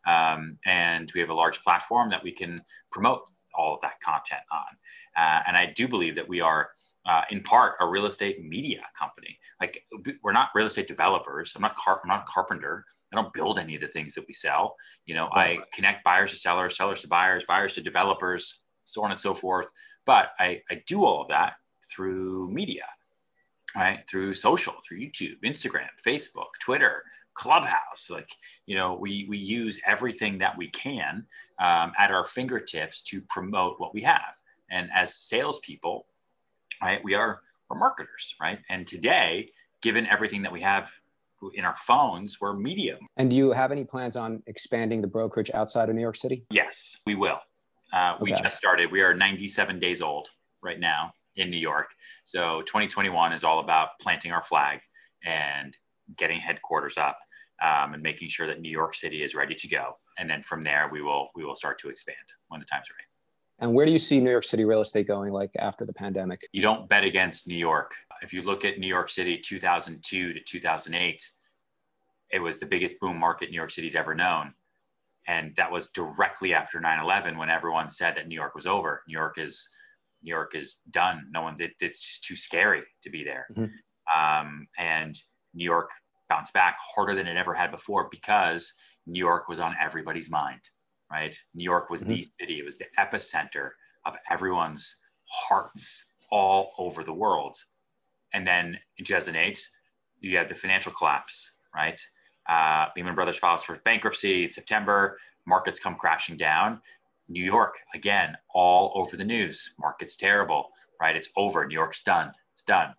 Um, 0.06 0.58
and 0.66 1.10
we 1.14 1.20
have 1.20 1.30
a 1.30 1.34
large 1.34 1.62
platform 1.62 2.10
that 2.10 2.22
we 2.22 2.32
can 2.32 2.58
promote 2.92 3.22
all 3.54 3.74
of 3.74 3.80
that 3.82 4.00
content 4.00 4.42
on. 4.52 4.60
Uh, 5.16 5.42
and 5.46 5.56
I 5.56 5.72
do 5.74 5.88
believe 5.88 6.14
that 6.16 6.28
we 6.28 6.40
are, 6.40 6.70
uh, 7.06 7.22
in 7.30 7.42
part, 7.42 7.74
a 7.80 7.86
real 7.86 8.06
estate 8.06 8.44
media 8.44 8.82
company. 8.98 9.38
Like 9.60 9.82
we're 10.22 10.32
not 10.32 10.50
real 10.54 10.66
estate 10.66 10.88
developers. 10.88 11.52
I'm 11.56 11.62
not 11.62 11.76
car- 11.76 12.00
I'm 12.02 12.08
not 12.08 12.24
a 12.28 12.32
carpenter. 12.32 12.84
I 13.12 13.16
don't 13.16 13.32
build 13.32 13.58
any 13.58 13.76
of 13.76 13.80
the 13.80 13.86
things 13.86 14.14
that 14.14 14.24
we 14.26 14.34
sell. 14.34 14.74
You 15.06 15.14
know, 15.14 15.28
I 15.32 15.58
connect 15.72 16.02
buyers 16.02 16.32
to 16.32 16.36
sellers, 16.36 16.76
sellers 16.76 17.02
to 17.02 17.08
buyers, 17.08 17.44
buyers 17.46 17.74
to 17.74 17.80
developers, 17.80 18.58
so 18.84 19.02
on 19.02 19.10
and 19.10 19.20
so 19.20 19.34
forth. 19.34 19.66
But 20.06 20.30
I, 20.38 20.62
I 20.70 20.82
do 20.86 21.04
all 21.04 21.22
of 21.22 21.28
that 21.28 21.54
through 21.90 22.50
media 22.50 22.84
right? 23.74 24.00
Through 24.08 24.34
social, 24.34 24.74
through 24.86 24.98
YouTube, 24.98 25.36
Instagram, 25.44 25.88
Facebook, 26.04 26.52
Twitter, 26.60 27.04
Clubhouse. 27.34 28.08
Like, 28.10 28.30
you 28.66 28.76
know, 28.76 28.94
we, 28.94 29.26
we 29.28 29.38
use 29.38 29.80
everything 29.86 30.38
that 30.38 30.56
we 30.56 30.68
can 30.68 31.26
um, 31.58 31.92
at 31.98 32.10
our 32.10 32.26
fingertips 32.26 33.00
to 33.02 33.20
promote 33.22 33.80
what 33.80 33.92
we 33.92 34.02
have. 34.02 34.34
And 34.70 34.88
as 34.94 35.14
salespeople, 35.14 36.06
right, 36.80 37.02
we 37.04 37.14
are 37.14 37.40
we're 37.68 37.78
marketers, 37.78 38.34
right? 38.40 38.60
And 38.68 38.86
today, 38.86 39.48
given 39.80 40.06
everything 40.06 40.42
that 40.42 40.52
we 40.52 40.60
have 40.60 40.90
in 41.54 41.64
our 41.64 41.76
phones, 41.76 42.40
we're 42.40 42.54
medium. 42.54 42.98
And 43.16 43.30
do 43.30 43.36
you 43.36 43.52
have 43.52 43.72
any 43.72 43.84
plans 43.84 44.16
on 44.16 44.42
expanding 44.46 45.00
the 45.00 45.06
brokerage 45.06 45.50
outside 45.52 45.88
of 45.88 45.94
New 45.94 46.00
York 46.00 46.16
City? 46.16 46.44
Yes, 46.50 46.98
we 47.06 47.14
will. 47.14 47.40
Uh, 47.94 48.16
we 48.20 48.32
just 48.32 48.56
started. 48.56 48.90
We 48.90 49.02
are 49.02 49.14
97 49.14 49.78
days 49.78 50.02
old 50.02 50.28
right 50.62 50.80
now 50.80 51.12
in 51.36 51.48
New 51.48 51.58
York. 51.58 51.86
So 52.24 52.62
2021 52.62 53.32
is 53.32 53.44
all 53.44 53.60
about 53.60 53.90
planting 54.00 54.32
our 54.32 54.42
flag 54.42 54.80
and 55.24 55.76
getting 56.16 56.40
headquarters 56.40 56.98
up 56.98 57.18
um, 57.62 57.94
and 57.94 58.02
making 58.02 58.30
sure 58.30 58.48
that 58.48 58.60
New 58.60 58.70
York 58.70 58.96
City 58.96 59.22
is 59.22 59.36
ready 59.36 59.54
to 59.54 59.68
go. 59.68 59.96
And 60.18 60.28
then 60.28 60.42
from 60.42 60.62
there, 60.62 60.88
we 60.92 61.02
will 61.02 61.28
we 61.36 61.44
will 61.44 61.54
start 61.54 61.78
to 61.80 61.88
expand 61.88 62.16
when 62.48 62.58
the 62.58 62.66
time's 62.66 62.86
right. 62.90 63.06
And 63.60 63.74
where 63.74 63.86
do 63.86 63.92
you 63.92 64.00
see 64.00 64.20
New 64.20 64.30
York 64.30 64.42
City 64.42 64.64
real 64.64 64.80
estate 64.80 65.06
going 65.06 65.32
like 65.32 65.52
after 65.56 65.86
the 65.86 65.94
pandemic? 65.94 66.40
You 66.52 66.62
don't 66.62 66.88
bet 66.88 67.04
against 67.04 67.46
New 67.46 67.56
York. 67.56 67.92
If 68.22 68.32
you 68.32 68.42
look 68.42 68.64
at 68.64 68.80
New 68.80 68.88
York 68.88 69.08
City 69.08 69.38
2002 69.38 70.32
to 70.32 70.40
2008, 70.40 71.30
it 72.30 72.40
was 72.40 72.58
the 72.58 72.66
biggest 72.66 72.98
boom 72.98 73.18
market 73.18 73.50
New 73.50 73.56
York 73.56 73.70
City's 73.70 73.94
ever 73.94 74.16
known. 74.16 74.54
And 75.26 75.54
that 75.56 75.72
was 75.72 75.88
directly 75.88 76.52
after 76.52 76.80
9 76.80 77.00
11 77.00 77.38
when 77.38 77.50
everyone 77.50 77.90
said 77.90 78.16
that 78.16 78.28
New 78.28 78.34
York 78.34 78.54
was 78.54 78.66
over. 78.66 79.02
New 79.08 79.12
York 79.12 79.38
is 79.38 79.68
New 80.22 80.30
York 80.30 80.54
is 80.54 80.76
done. 80.90 81.26
No 81.30 81.42
one, 81.42 81.56
it, 81.58 81.72
it's 81.80 82.00
just 82.00 82.24
too 82.24 82.36
scary 82.36 82.82
to 83.02 83.10
be 83.10 83.24
there. 83.24 83.46
Mm-hmm. 83.56 84.18
Um, 84.18 84.66
and 84.78 85.14
New 85.52 85.64
York 85.64 85.90
bounced 86.28 86.54
back 86.54 86.76
harder 86.94 87.14
than 87.14 87.26
it 87.26 87.36
ever 87.36 87.54
had 87.54 87.70
before 87.70 88.08
because 88.10 88.72
New 89.06 89.18
York 89.18 89.48
was 89.48 89.60
on 89.60 89.76
everybody's 89.80 90.30
mind, 90.30 90.60
right? 91.12 91.36
New 91.54 91.64
York 91.64 91.90
was 91.90 92.00
mm-hmm. 92.00 92.10
the 92.10 92.28
city, 92.40 92.58
it 92.58 92.64
was 92.64 92.78
the 92.78 92.86
epicenter 92.98 93.70
of 94.06 94.14
everyone's 94.30 94.96
hearts 95.26 96.04
all 96.30 96.72
over 96.78 97.04
the 97.04 97.12
world. 97.12 97.56
And 98.32 98.46
then 98.46 98.78
in 98.98 99.04
2008, 99.04 99.66
you 100.20 100.36
had 100.36 100.48
the 100.48 100.54
financial 100.54 100.92
collapse, 100.92 101.52
right? 101.74 102.00
Uh, 102.48 102.88
Lehman 102.96 103.14
Brothers 103.14 103.38
files 103.38 103.62
for 103.62 103.76
bankruptcy 103.84 104.44
in 104.44 104.50
September, 104.50 105.18
markets 105.46 105.80
come 105.80 105.96
crashing 105.96 106.36
down. 106.36 106.80
New 107.28 107.44
York, 107.44 107.76
again, 107.94 108.36
all 108.54 108.92
over 108.94 109.16
the 109.16 109.24
news. 109.24 109.72
Market's 109.78 110.16
terrible, 110.16 110.70
right? 111.00 111.16
It's 111.16 111.30
over. 111.36 111.66
New 111.66 111.74
York's 111.74 112.02
done. 112.02 112.32
It's 112.52 112.62
done. 112.62 112.94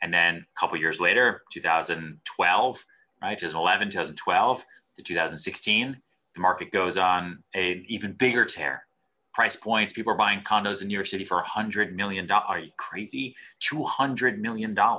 And 0.00 0.12
then 0.12 0.36
a 0.36 0.60
couple 0.60 0.78
years 0.78 1.00
later, 1.00 1.42
2012, 1.52 2.86
right? 3.22 3.38
2011, 3.38 3.90
2012 3.90 4.64
to 4.96 5.02
2016, 5.02 5.96
the 6.34 6.40
market 6.40 6.72
goes 6.72 6.96
on 6.96 7.42
an 7.54 7.84
even 7.88 8.12
bigger 8.14 8.44
tear. 8.44 8.86
Price 9.34 9.56
points, 9.56 9.92
people 9.92 10.12
are 10.12 10.16
buying 10.16 10.40
condos 10.40 10.82
in 10.82 10.88
New 10.88 10.94
York 10.94 11.06
City 11.06 11.24
for 11.24 11.42
$100 11.42 11.92
million. 11.92 12.30
Are 12.30 12.58
you 12.58 12.70
crazy? 12.76 13.34
$200 13.62 14.38
million. 14.38 14.76
Uh, 14.78 14.96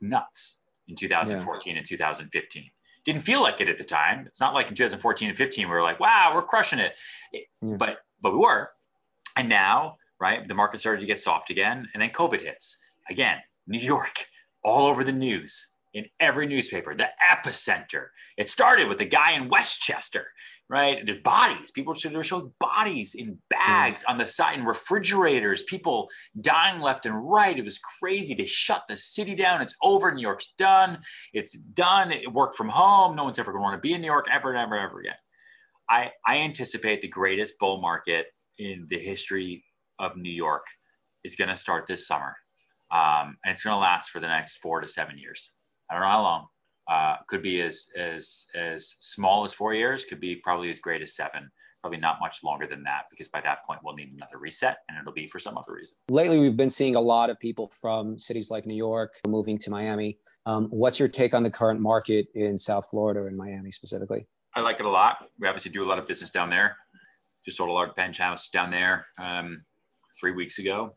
nuts 0.00 0.57
in 0.88 0.96
2014 0.96 1.72
yeah. 1.72 1.78
and 1.78 1.86
2015 1.86 2.70
didn't 3.04 3.22
feel 3.22 3.40
like 3.42 3.60
it 3.60 3.68
at 3.68 3.78
the 3.78 3.84
time. 3.84 4.26
It's 4.26 4.40
not 4.40 4.52
like 4.52 4.68
in 4.68 4.74
2014 4.74 5.28
and 5.28 5.36
15 5.36 5.66
we 5.66 5.74
were 5.74 5.82
like, 5.82 5.98
wow, 5.98 6.32
we're 6.34 6.42
crushing 6.42 6.78
it. 6.78 6.92
Yeah. 7.32 7.76
But 7.78 8.00
but 8.20 8.32
we 8.32 8.38
were. 8.38 8.70
And 9.36 9.48
now, 9.48 9.96
right, 10.20 10.46
the 10.46 10.54
market 10.54 10.80
started 10.80 11.00
to 11.00 11.06
get 11.06 11.20
soft 11.20 11.48
again, 11.50 11.88
and 11.94 12.02
then 12.02 12.10
COVID 12.10 12.42
hits. 12.42 12.76
Again, 13.08 13.38
New 13.66 13.78
York, 13.78 14.26
all 14.62 14.86
over 14.86 15.04
the 15.04 15.12
news. 15.12 15.68
In 15.94 16.04
every 16.20 16.46
newspaper, 16.46 16.94
the 16.94 17.08
epicenter. 17.26 18.06
It 18.36 18.50
started 18.50 18.88
with 18.88 18.98
the 18.98 19.04
guy 19.04 19.32
in 19.32 19.48
Westchester, 19.48 20.26
right? 20.68 21.04
There's 21.04 21.22
bodies. 21.22 21.70
People 21.70 21.94
should 21.94 22.26
showing 22.26 22.52
bodies 22.60 23.14
in 23.14 23.38
bags 23.48 24.02
mm. 24.02 24.10
on 24.10 24.18
the 24.18 24.26
side 24.26 24.58
in 24.58 24.64
refrigerators, 24.64 25.62
people 25.62 26.08
dying 26.40 26.80
left 26.80 27.06
and 27.06 27.28
right. 27.30 27.58
It 27.58 27.64
was 27.64 27.78
crazy. 27.78 28.34
to 28.34 28.46
shut 28.46 28.82
the 28.88 28.96
city 28.96 29.34
down. 29.34 29.62
It's 29.62 29.76
over. 29.82 30.12
New 30.12 30.22
York's 30.22 30.52
done. 30.58 30.98
It's 31.32 31.56
done. 31.56 32.12
It 32.12 32.32
work 32.32 32.54
from 32.54 32.68
home. 32.68 33.16
No 33.16 33.24
one's 33.24 33.38
ever 33.38 33.52
gonna 33.52 33.62
want 33.62 33.80
to 33.80 33.86
be 33.86 33.94
in 33.94 34.00
New 34.00 34.06
York 34.06 34.26
ever, 34.30 34.54
ever, 34.54 34.78
ever 34.78 35.00
again. 35.00 35.14
I, 35.90 36.10
I 36.26 36.38
anticipate 36.38 37.00
the 37.00 37.08
greatest 37.08 37.54
bull 37.58 37.80
market 37.80 38.26
in 38.58 38.86
the 38.90 38.98
history 38.98 39.64
of 39.98 40.16
New 40.16 40.32
York 40.32 40.66
is 41.24 41.34
going 41.36 41.48
to 41.48 41.56
start 41.56 41.86
this 41.86 42.06
summer. 42.06 42.36
Um, 42.90 43.36
and 43.44 43.52
it's 43.52 43.62
going 43.62 43.74
to 43.74 43.80
last 43.80 44.10
for 44.10 44.20
the 44.20 44.28
next 44.28 44.56
four 44.56 44.80
to 44.80 44.88
seven 44.88 45.18
years. 45.18 45.50
I 45.90 45.94
don't 45.94 46.02
know 46.02 46.08
how 46.08 46.22
long. 46.22 46.46
Uh, 46.88 47.16
could 47.26 47.42
be 47.42 47.60
as 47.60 47.86
as 47.96 48.46
as 48.54 48.94
small 49.00 49.44
as 49.44 49.52
four 49.52 49.74
years. 49.74 50.04
Could 50.04 50.20
be 50.20 50.36
probably 50.36 50.70
as 50.70 50.78
great 50.78 51.02
as 51.02 51.14
seven. 51.14 51.50
Probably 51.82 51.98
not 51.98 52.18
much 52.18 52.42
longer 52.42 52.66
than 52.66 52.82
that 52.84 53.04
because 53.10 53.28
by 53.28 53.40
that 53.42 53.64
point 53.66 53.80
we'll 53.84 53.94
need 53.94 54.12
another 54.12 54.38
reset, 54.38 54.78
and 54.88 54.98
it'll 54.98 55.12
be 55.12 55.28
for 55.28 55.38
some 55.38 55.56
other 55.58 55.74
reason. 55.74 55.96
Lately, 56.08 56.38
we've 56.38 56.56
been 56.56 56.70
seeing 56.70 56.96
a 56.96 57.00
lot 57.00 57.30
of 57.30 57.38
people 57.38 57.70
from 57.78 58.18
cities 58.18 58.50
like 58.50 58.66
New 58.66 58.74
York 58.74 59.14
moving 59.26 59.58
to 59.58 59.70
Miami. 59.70 60.18
Um, 60.46 60.68
what's 60.70 60.98
your 60.98 61.08
take 61.08 61.34
on 61.34 61.42
the 61.42 61.50
current 61.50 61.78
market 61.78 62.28
in 62.34 62.56
South 62.56 62.88
Florida 62.90 63.28
and 63.28 63.36
Miami 63.36 63.70
specifically? 63.70 64.26
I 64.54 64.60
like 64.60 64.80
it 64.80 64.86
a 64.86 64.90
lot. 64.90 65.28
We 65.38 65.46
obviously 65.46 65.70
do 65.70 65.84
a 65.84 65.88
lot 65.88 65.98
of 65.98 66.06
business 66.06 66.30
down 66.30 66.48
there. 66.48 66.76
Just 67.44 67.58
sold 67.58 67.68
a 67.68 67.72
large 67.72 67.94
penthouse 67.94 68.48
down 68.48 68.70
there 68.70 69.06
um, 69.20 69.62
three 70.18 70.32
weeks 70.32 70.58
ago. 70.58 70.96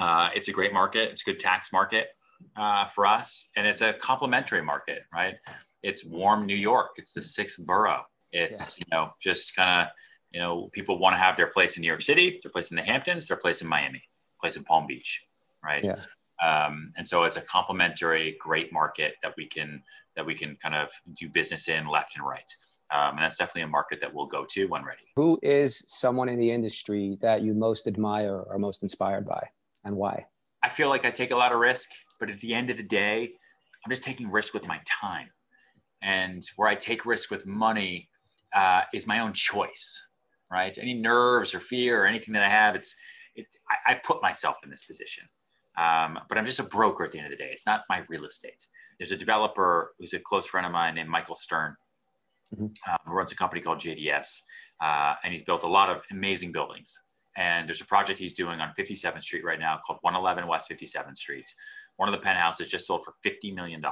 Uh, 0.00 0.30
it's 0.34 0.48
a 0.48 0.52
great 0.52 0.72
market. 0.72 1.10
It's 1.10 1.22
a 1.22 1.30
good 1.30 1.38
tax 1.38 1.70
market 1.70 2.08
uh, 2.56 2.86
for 2.86 3.06
us, 3.06 3.48
and 3.56 3.66
it's 3.66 3.80
a 3.80 3.92
complementary 3.94 4.62
market, 4.62 5.02
right? 5.12 5.36
It's 5.82 6.04
warm 6.04 6.46
New 6.46 6.56
York. 6.56 6.90
It's 6.96 7.12
the 7.12 7.22
sixth 7.22 7.58
borough. 7.64 8.04
It's 8.32 8.78
yeah. 8.78 8.84
you 8.84 8.96
know 8.96 9.10
just 9.22 9.54
kind 9.54 9.82
of 9.82 9.92
you 10.32 10.40
know 10.40 10.68
people 10.72 10.98
want 10.98 11.14
to 11.14 11.18
have 11.18 11.36
their 11.36 11.48
place 11.48 11.76
in 11.76 11.82
New 11.82 11.88
York 11.88 12.02
City, 12.02 12.38
their 12.42 12.52
place 12.52 12.70
in 12.70 12.76
the 12.76 12.82
Hamptons, 12.82 13.28
their 13.28 13.36
place 13.36 13.62
in 13.62 13.68
Miami, 13.68 14.02
place 14.40 14.56
in 14.56 14.64
Palm 14.64 14.86
Beach, 14.86 15.22
right? 15.62 15.84
Yeah. 15.84 15.96
Um, 16.44 16.92
and 16.96 17.06
so 17.06 17.24
it's 17.24 17.36
a 17.36 17.42
complementary, 17.42 18.36
great 18.40 18.72
market 18.72 19.14
that 19.22 19.34
we 19.36 19.46
can 19.46 19.82
that 20.16 20.24
we 20.24 20.34
can 20.34 20.56
kind 20.56 20.74
of 20.74 20.88
do 21.14 21.28
business 21.28 21.68
in 21.68 21.86
left 21.86 22.16
and 22.16 22.26
right. 22.26 22.52
Um, 22.90 23.10
and 23.14 23.18
that's 23.18 23.36
definitely 23.36 23.62
a 23.62 23.68
market 23.68 24.00
that 24.00 24.12
we'll 24.12 24.26
go 24.26 24.46
to 24.50 24.66
when 24.66 24.82
ready. 24.82 25.02
Who 25.16 25.38
is 25.42 25.84
someone 25.88 26.28
in 26.28 26.38
the 26.38 26.50
industry 26.50 27.18
that 27.20 27.42
you 27.42 27.52
most 27.52 27.86
admire 27.86 28.38
or 28.38 28.58
most 28.58 28.82
inspired 28.82 29.26
by, 29.26 29.48
and 29.84 29.96
why? 29.96 30.26
I 30.62 30.70
feel 30.70 30.88
like 30.88 31.04
I 31.04 31.10
take 31.10 31.30
a 31.30 31.36
lot 31.36 31.52
of 31.52 31.58
risk, 31.58 31.90
but 32.18 32.30
at 32.30 32.40
the 32.40 32.54
end 32.54 32.70
of 32.70 32.76
the 32.76 32.82
day, 32.82 33.32
I'm 33.84 33.90
just 33.90 34.02
taking 34.02 34.30
risk 34.30 34.54
with 34.54 34.66
my 34.66 34.80
time. 34.86 35.28
And 36.02 36.48
where 36.56 36.68
I 36.68 36.74
take 36.74 37.06
risk 37.06 37.30
with 37.30 37.46
money 37.46 38.08
uh, 38.54 38.82
is 38.92 39.06
my 39.06 39.20
own 39.20 39.32
choice, 39.32 40.06
right? 40.50 40.76
Any 40.78 40.94
nerves 40.94 41.54
or 41.54 41.60
fear 41.60 42.02
or 42.02 42.06
anything 42.06 42.34
that 42.34 42.42
I 42.42 42.48
have, 42.48 42.74
it's, 42.74 42.94
it, 43.34 43.46
I, 43.70 43.92
I 43.92 43.94
put 43.94 44.22
myself 44.22 44.56
in 44.64 44.70
this 44.70 44.84
position. 44.84 45.24
Um, 45.76 46.18
but 46.28 46.38
I'm 46.38 46.46
just 46.46 46.58
a 46.58 46.64
broker 46.64 47.04
at 47.04 47.12
the 47.12 47.18
end 47.18 47.26
of 47.26 47.32
the 47.32 47.36
day. 47.36 47.50
It's 47.52 47.66
not 47.66 47.84
my 47.88 48.02
real 48.08 48.24
estate. 48.24 48.66
There's 48.98 49.12
a 49.12 49.16
developer 49.16 49.94
who's 49.98 50.12
a 50.12 50.18
close 50.18 50.46
friend 50.46 50.66
of 50.66 50.72
mine 50.72 50.96
named 50.96 51.08
Michael 51.08 51.36
Stern, 51.36 51.76
mm-hmm. 52.52 52.66
uh, 52.86 52.96
who 53.06 53.12
runs 53.12 53.30
a 53.30 53.36
company 53.36 53.60
called 53.60 53.78
JDS. 53.78 54.40
Uh, 54.80 55.14
and 55.22 55.32
he's 55.32 55.42
built 55.42 55.62
a 55.62 55.68
lot 55.68 55.88
of 55.88 56.02
amazing 56.10 56.52
buildings. 56.52 57.00
And 57.36 57.68
there's 57.68 57.80
a 57.80 57.86
project 57.86 58.18
he's 58.18 58.32
doing 58.32 58.60
on 58.60 58.72
57th 58.76 59.22
Street 59.22 59.44
right 59.44 59.60
now 59.60 59.78
called 59.86 60.00
111 60.02 60.48
West 60.48 60.68
57th 60.68 61.16
Street. 61.16 61.46
One 61.98 62.08
of 62.08 62.12
the 62.12 62.24
penthouses 62.24 62.70
just 62.70 62.86
sold 62.86 63.04
for 63.04 63.14
$50 63.26 63.54
million. 63.54 63.82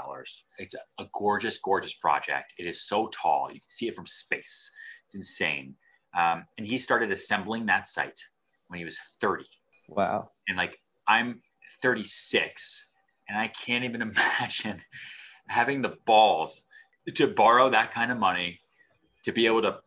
It's 0.59 0.75
a, 0.75 1.03
a 1.03 1.07
gorgeous, 1.13 1.59
gorgeous 1.59 1.95
project. 1.95 2.55
It 2.59 2.67
is 2.67 2.87
so 2.87 3.09
tall. 3.09 3.49
You 3.53 3.61
can 3.61 3.69
see 3.69 3.89
it 3.89 3.95
from 3.95 4.07
space. 4.07 4.71
It's 5.07 5.15
insane. 5.15 5.75
Um, 6.17 6.47
and 6.57 6.67
he 6.67 6.79
started 6.79 7.11
assembling 7.11 7.67
that 7.67 7.87
site 7.87 8.21
when 8.69 8.79
he 8.79 8.85
was 8.85 8.99
30. 9.21 9.45
Wow. 9.89 10.31
And 10.49 10.57
like, 10.57 10.79
I'm 11.09 11.43
36 11.83 12.87
and 13.29 13.39
I 13.39 13.49
can't 13.49 13.85
even 13.85 14.03
imagine 14.11 14.83
having 15.49 15.83
the 15.83 15.97
balls 16.07 16.63
to 17.13 17.27
borrow 17.27 17.71
that 17.71 17.93
kind 17.93 18.11
of 18.11 18.19
money 18.19 18.61
to 19.25 19.33
be 19.33 19.47
able 19.47 19.63
to 19.63 19.79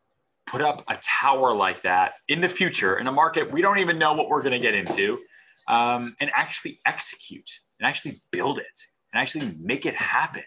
put 0.45 0.62
up 0.62 0.84
a 0.89 0.97
tower 1.03 1.53
like 1.53 1.82
that 1.84 2.13
in 2.27 2.41
the 2.41 2.49
future 2.49 2.97
in 2.97 3.08
a 3.08 3.12
market 3.12 3.51
we 3.51 3.62
don't 3.62 3.77
even 3.77 3.99
know 3.99 4.13
what 4.13 4.29
we're 4.29 4.41
going 4.41 4.53
to 4.53 4.60
get 4.60 4.73
into 4.73 5.19
um, 5.67 6.15
and 6.19 6.32
actually 6.34 6.79
execute 6.86 7.49
and 7.79 7.87
actually 7.87 8.17
build 8.31 8.57
it 8.57 8.85
and 9.13 9.21
actually 9.21 9.53
make 9.59 9.85
it 9.85 9.95
happen 9.95 10.43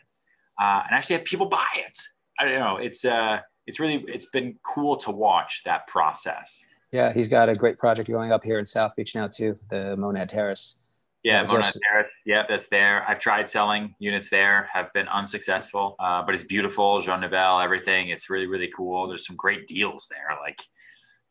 uh, 0.60 0.82
and 0.86 0.96
actually 0.96 1.16
have 1.16 1.24
people 1.24 1.46
buy 1.46 1.66
it 1.76 1.98
i 2.38 2.44
don't 2.44 2.58
know 2.58 2.76
it's 2.76 3.04
uh 3.04 3.40
it's 3.66 3.78
really 3.80 4.04
it's 4.08 4.26
been 4.26 4.56
cool 4.64 4.96
to 4.96 5.10
watch 5.10 5.62
that 5.64 5.86
process 5.86 6.64
yeah 6.90 7.12
he's 7.12 7.28
got 7.28 7.48
a 7.48 7.54
great 7.54 7.78
project 7.78 8.10
going 8.10 8.32
up 8.32 8.42
here 8.42 8.58
in 8.58 8.66
south 8.66 8.94
beach 8.96 9.14
now 9.14 9.26
too 9.26 9.58
the 9.70 9.96
monad 9.96 10.28
terrace 10.28 10.78
yeah, 11.22 11.44
Monad 11.44 11.72
Terrace. 11.88 12.10
Yeah, 12.26 12.44
that's 12.48 12.66
there. 12.66 13.08
I've 13.08 13.20
tried 13.20 13.48
selling 13.48 13.94
units 14.00 14.28
there, 14.28 14.68
have 14.72 14.92
been 14.92 15.06
unsuccessful, 15.06 15.94
uh, 16.00 16.22
but 16.22 16.34
it's 16.34 16.42
beautiful. 16.42 17.00
Jean 17.00 17.20
Nouvel, 17.20 17.60
everything. 17.60 18.08
It's 18.08 18.28
really, 18.28 18.46
really 18.46 18.72
cool. 18.76 19.06
There's 19.06 19.24
some 19.24 19.36
great 19.36 19.68
deals 19.68 20.08
there. 20.10 20.36
Like, 20.40 20.60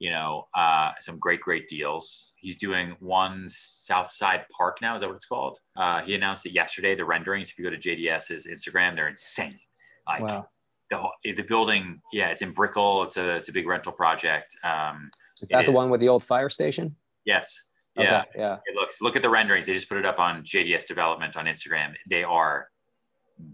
you 0.02 0.10
know, 0.10 0.48
uh, 0.56 0.94
some 1.00 1.20
great, 1.20 1.42
great 1.42 1.68
deals. 1.68 2.34
He's 2.38 2.58
doing 2.58 2.96
one 3.00 3.46
Southside 3.50 4.46
Park 4.50 4.80
now. 4.82 4.96
Is 4.96 5.02
that 5.02 5.08
what 5.08 5.16
it's 5.16 5.28
called? 5.28 5.60
Uh, 5.78 6.02
he 6.02 6.16
announced 6.16 6.44
it 6.48 6.54
yesterday. 6.54 6.96
The 6.96 7.06
renderings, 7.06 7.52
if 7.52 7.60
you 7.60 7.64
go 7.64 7.70
to 7.70 7.78
JDS's 7.78 8.48
Instagram, 8.48 8.96
they're 8.96 9.10
insane. 9.10 9.60
Like, 10.08 10.22
wow. 10.22 10.48
the, 10.90 10.98
whole, 10.98 11.12
the 11.24 11.44
building, 11.44 12.02
yeah, 12.12 12.30
it's 12.30 12.42
in 12.42 12.52
Brickell. 12.52 13.04
It's 13.04 13.18
a, 13.18 13.36
it's 13.36 13.50
a 13.50 13.52
big 13.52 13.68
rental 13.68 13.92
project. 13.92 14.58
Um, 14.64 15.12
is 15.40 15.48
that 15.50 15.68
the 15.68 15.72
is. 15.72 15.76
one 15.76 15.92
with 15.92 16.02
the 16.02 16.10
old 16.10 16.24
fire 16.24 16.50
station? 16.50 16.96
Yes. 17.24 17.62
Yeah, 17.96 18.22
okay, 18.22 18.40
yeah. 18.40 18.58
It 18.66 18.76
looks. 18.76 19.02
Look 19.02 19.16
at 19.16 19.22
the 19.22 19.30
renderings. 19.30 19.68
They 19.68 19.74
just 19.74 19.88
put 19.88 20.00
it 20.00 20.06
up 20.06 20.18
on 20.18 20.44
JDS 20.44 20.88
Development 20.88 21.38
on 21.38 21.46
Instagram. 21.46 21.94
They 22.10 22.24
are 22.24 22.70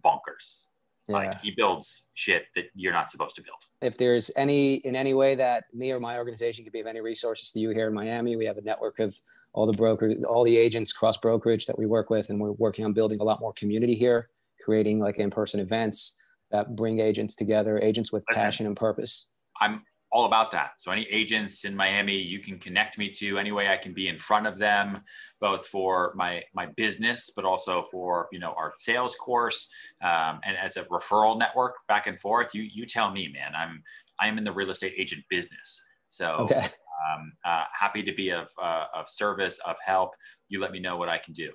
bonkers. 0.05 0.66
Yeah. 1.07 1.15
Like 1.15 1.39
he 1.39 1.51
builds 1.51 2.09
shit 2.15 2.45
that 2.55 2.65
you're 2.75 2.93
not 2.93 3.11
supposed 3.11 3.35
to 3.37 3.41
build. 3.41 3.57
If 3.81 3.97
there's 3.97 4.29
any 4.35 4.75
in 4.75 4.95
any 4.95 5.13
way 5.13 5.35
that 5.35 5.65
me 5.73 5.91
or 5.91 5.99
my 5.99 6.17
organization 6.17 6.63
could 6.63 6.73
be 6.73 6.81
of 6.81 6.87
any 6.87 6.99
resources 6.99 7.51
to 7.51 7.59
you 7.59 7.69
here 7.69 7.87
in 7.87 7.93
Miami, 7.93 8.35
we 8.35 8.45
have 8.45 8.57
a 8.57 8.61
network 8.61 8.99
of 8.99 9.17
all 9.53 9.65
the 9.65 9.77
brokers, 9.77 10.23
all 10.25 10.43
the 10.43 10.57
agents 10.57 10.91
cross 10.91 11.17
brokerage 11.17 11.65
that 11.65 11.79
we 11.79 11.85
work 11.85 12.09
with, 12.09 12.29
and 12.29 12.39
we're 12.39 12.51
working 12.51 12.85
on 12.85 12.93
building 12.93 13.19
a 13.21 13.23
lot 13.23 13.39
more 13.39 13.53
community 13.53 13.95
here, 13.95 14.29
creating 14.63 14.99
like 14.99 15.17
in-person 15.17 15.59
events 15.59 16.17
that 16.51 16.75
bring 16.75 16.99
agents 16.99 17.35
together, 17.35 17.79
agents 17.79 18.11
with 18.11 18.23
okay. 18.31 18.39
passion 18.39 18.65
and 18.65 18.75
purpose. 18.75 19.31
I'm 19.59 19.83
all 20.11 20.25
about 20.25 20.51
that. 20.51 20.71
So 20.77 20.91
any 20.91 21.03
agents 21.11 21.65
in 21.65 21.75
Miami, 21.75 22.15
you 22.15 22.39
can 22.39 22.59
connect 22.59 22.97
me 22.97 23.09
to 23.11 23.37
any 23.37 23.51
way 23.51 23.69
I 23.69 23.77
can 23.77 23.93
be 23.93 24.07
in 24.07 24.17
front 24.17 24.47
of 24.47 24.57
them, 24.57 25.01
both 25.41 25.67
for 25.67 26.13
my 26.15 26.43
my 26.53 26.67
business, 26.77 27.29
but 27.35 27.45
also 27.45 27.83
for 27.91 28.27
you 28.31 28.39
know 28.39 28.53
our 28.57 28.73
sales 28.79 29.15
course 29.15 29.67
um, 30.01 30.39
and 30.45 30.57
as 30.57 30.77
a 30.77 30.83
referral 30.85 31.37
network 31.37 31.75
back 31.87 32.07
and 32.07 32.19
forth. 32.19 32.53
You 32.53 32.63
you 32.63 32.85
tell 32.85 33.11
me, 33.11 33.27
man. 33.27 33.53
I'm 33.55 33.83
I'm 34.19 34.37
in 34.37 34.43
the 34.43 34.51
real 34.51 34.69
estate 34.69 34.93
agent 34.97 35.23
business, 35.29 35.81
so 36.09 36.27
okay. 36.41 36.59
um, 36.59 37.33
uh, 37.45 37.63
happy 37.77 38.03
to 38.03 38.13
be 38.13 38.31
of 38.31 38.47
uh, 38.61 38.85
of 38.95 39.09
service 39.09 39.59
of 39.65 39.75
help. 39.85 40.11
You 40.47 40.59
let 40.61 40.71
me 40.71 40.79
know 40.79 40.95
what 40.95 41.09
I 41.09 41.17
can 41.17 41.33
do. 41.33 41.51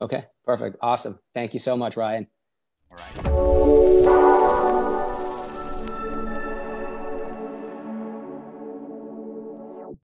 Okay, 0.00 0.24
perfect, 0.44 0.76
awesome. 0.80 1.18
Thank 1.34 1.52
you 1.52 1.60
so 1.60 1.76
much, 1.76 1.96
Ryan. 1.96 2.26
All 2.90 2.98
right. 2.98 4.33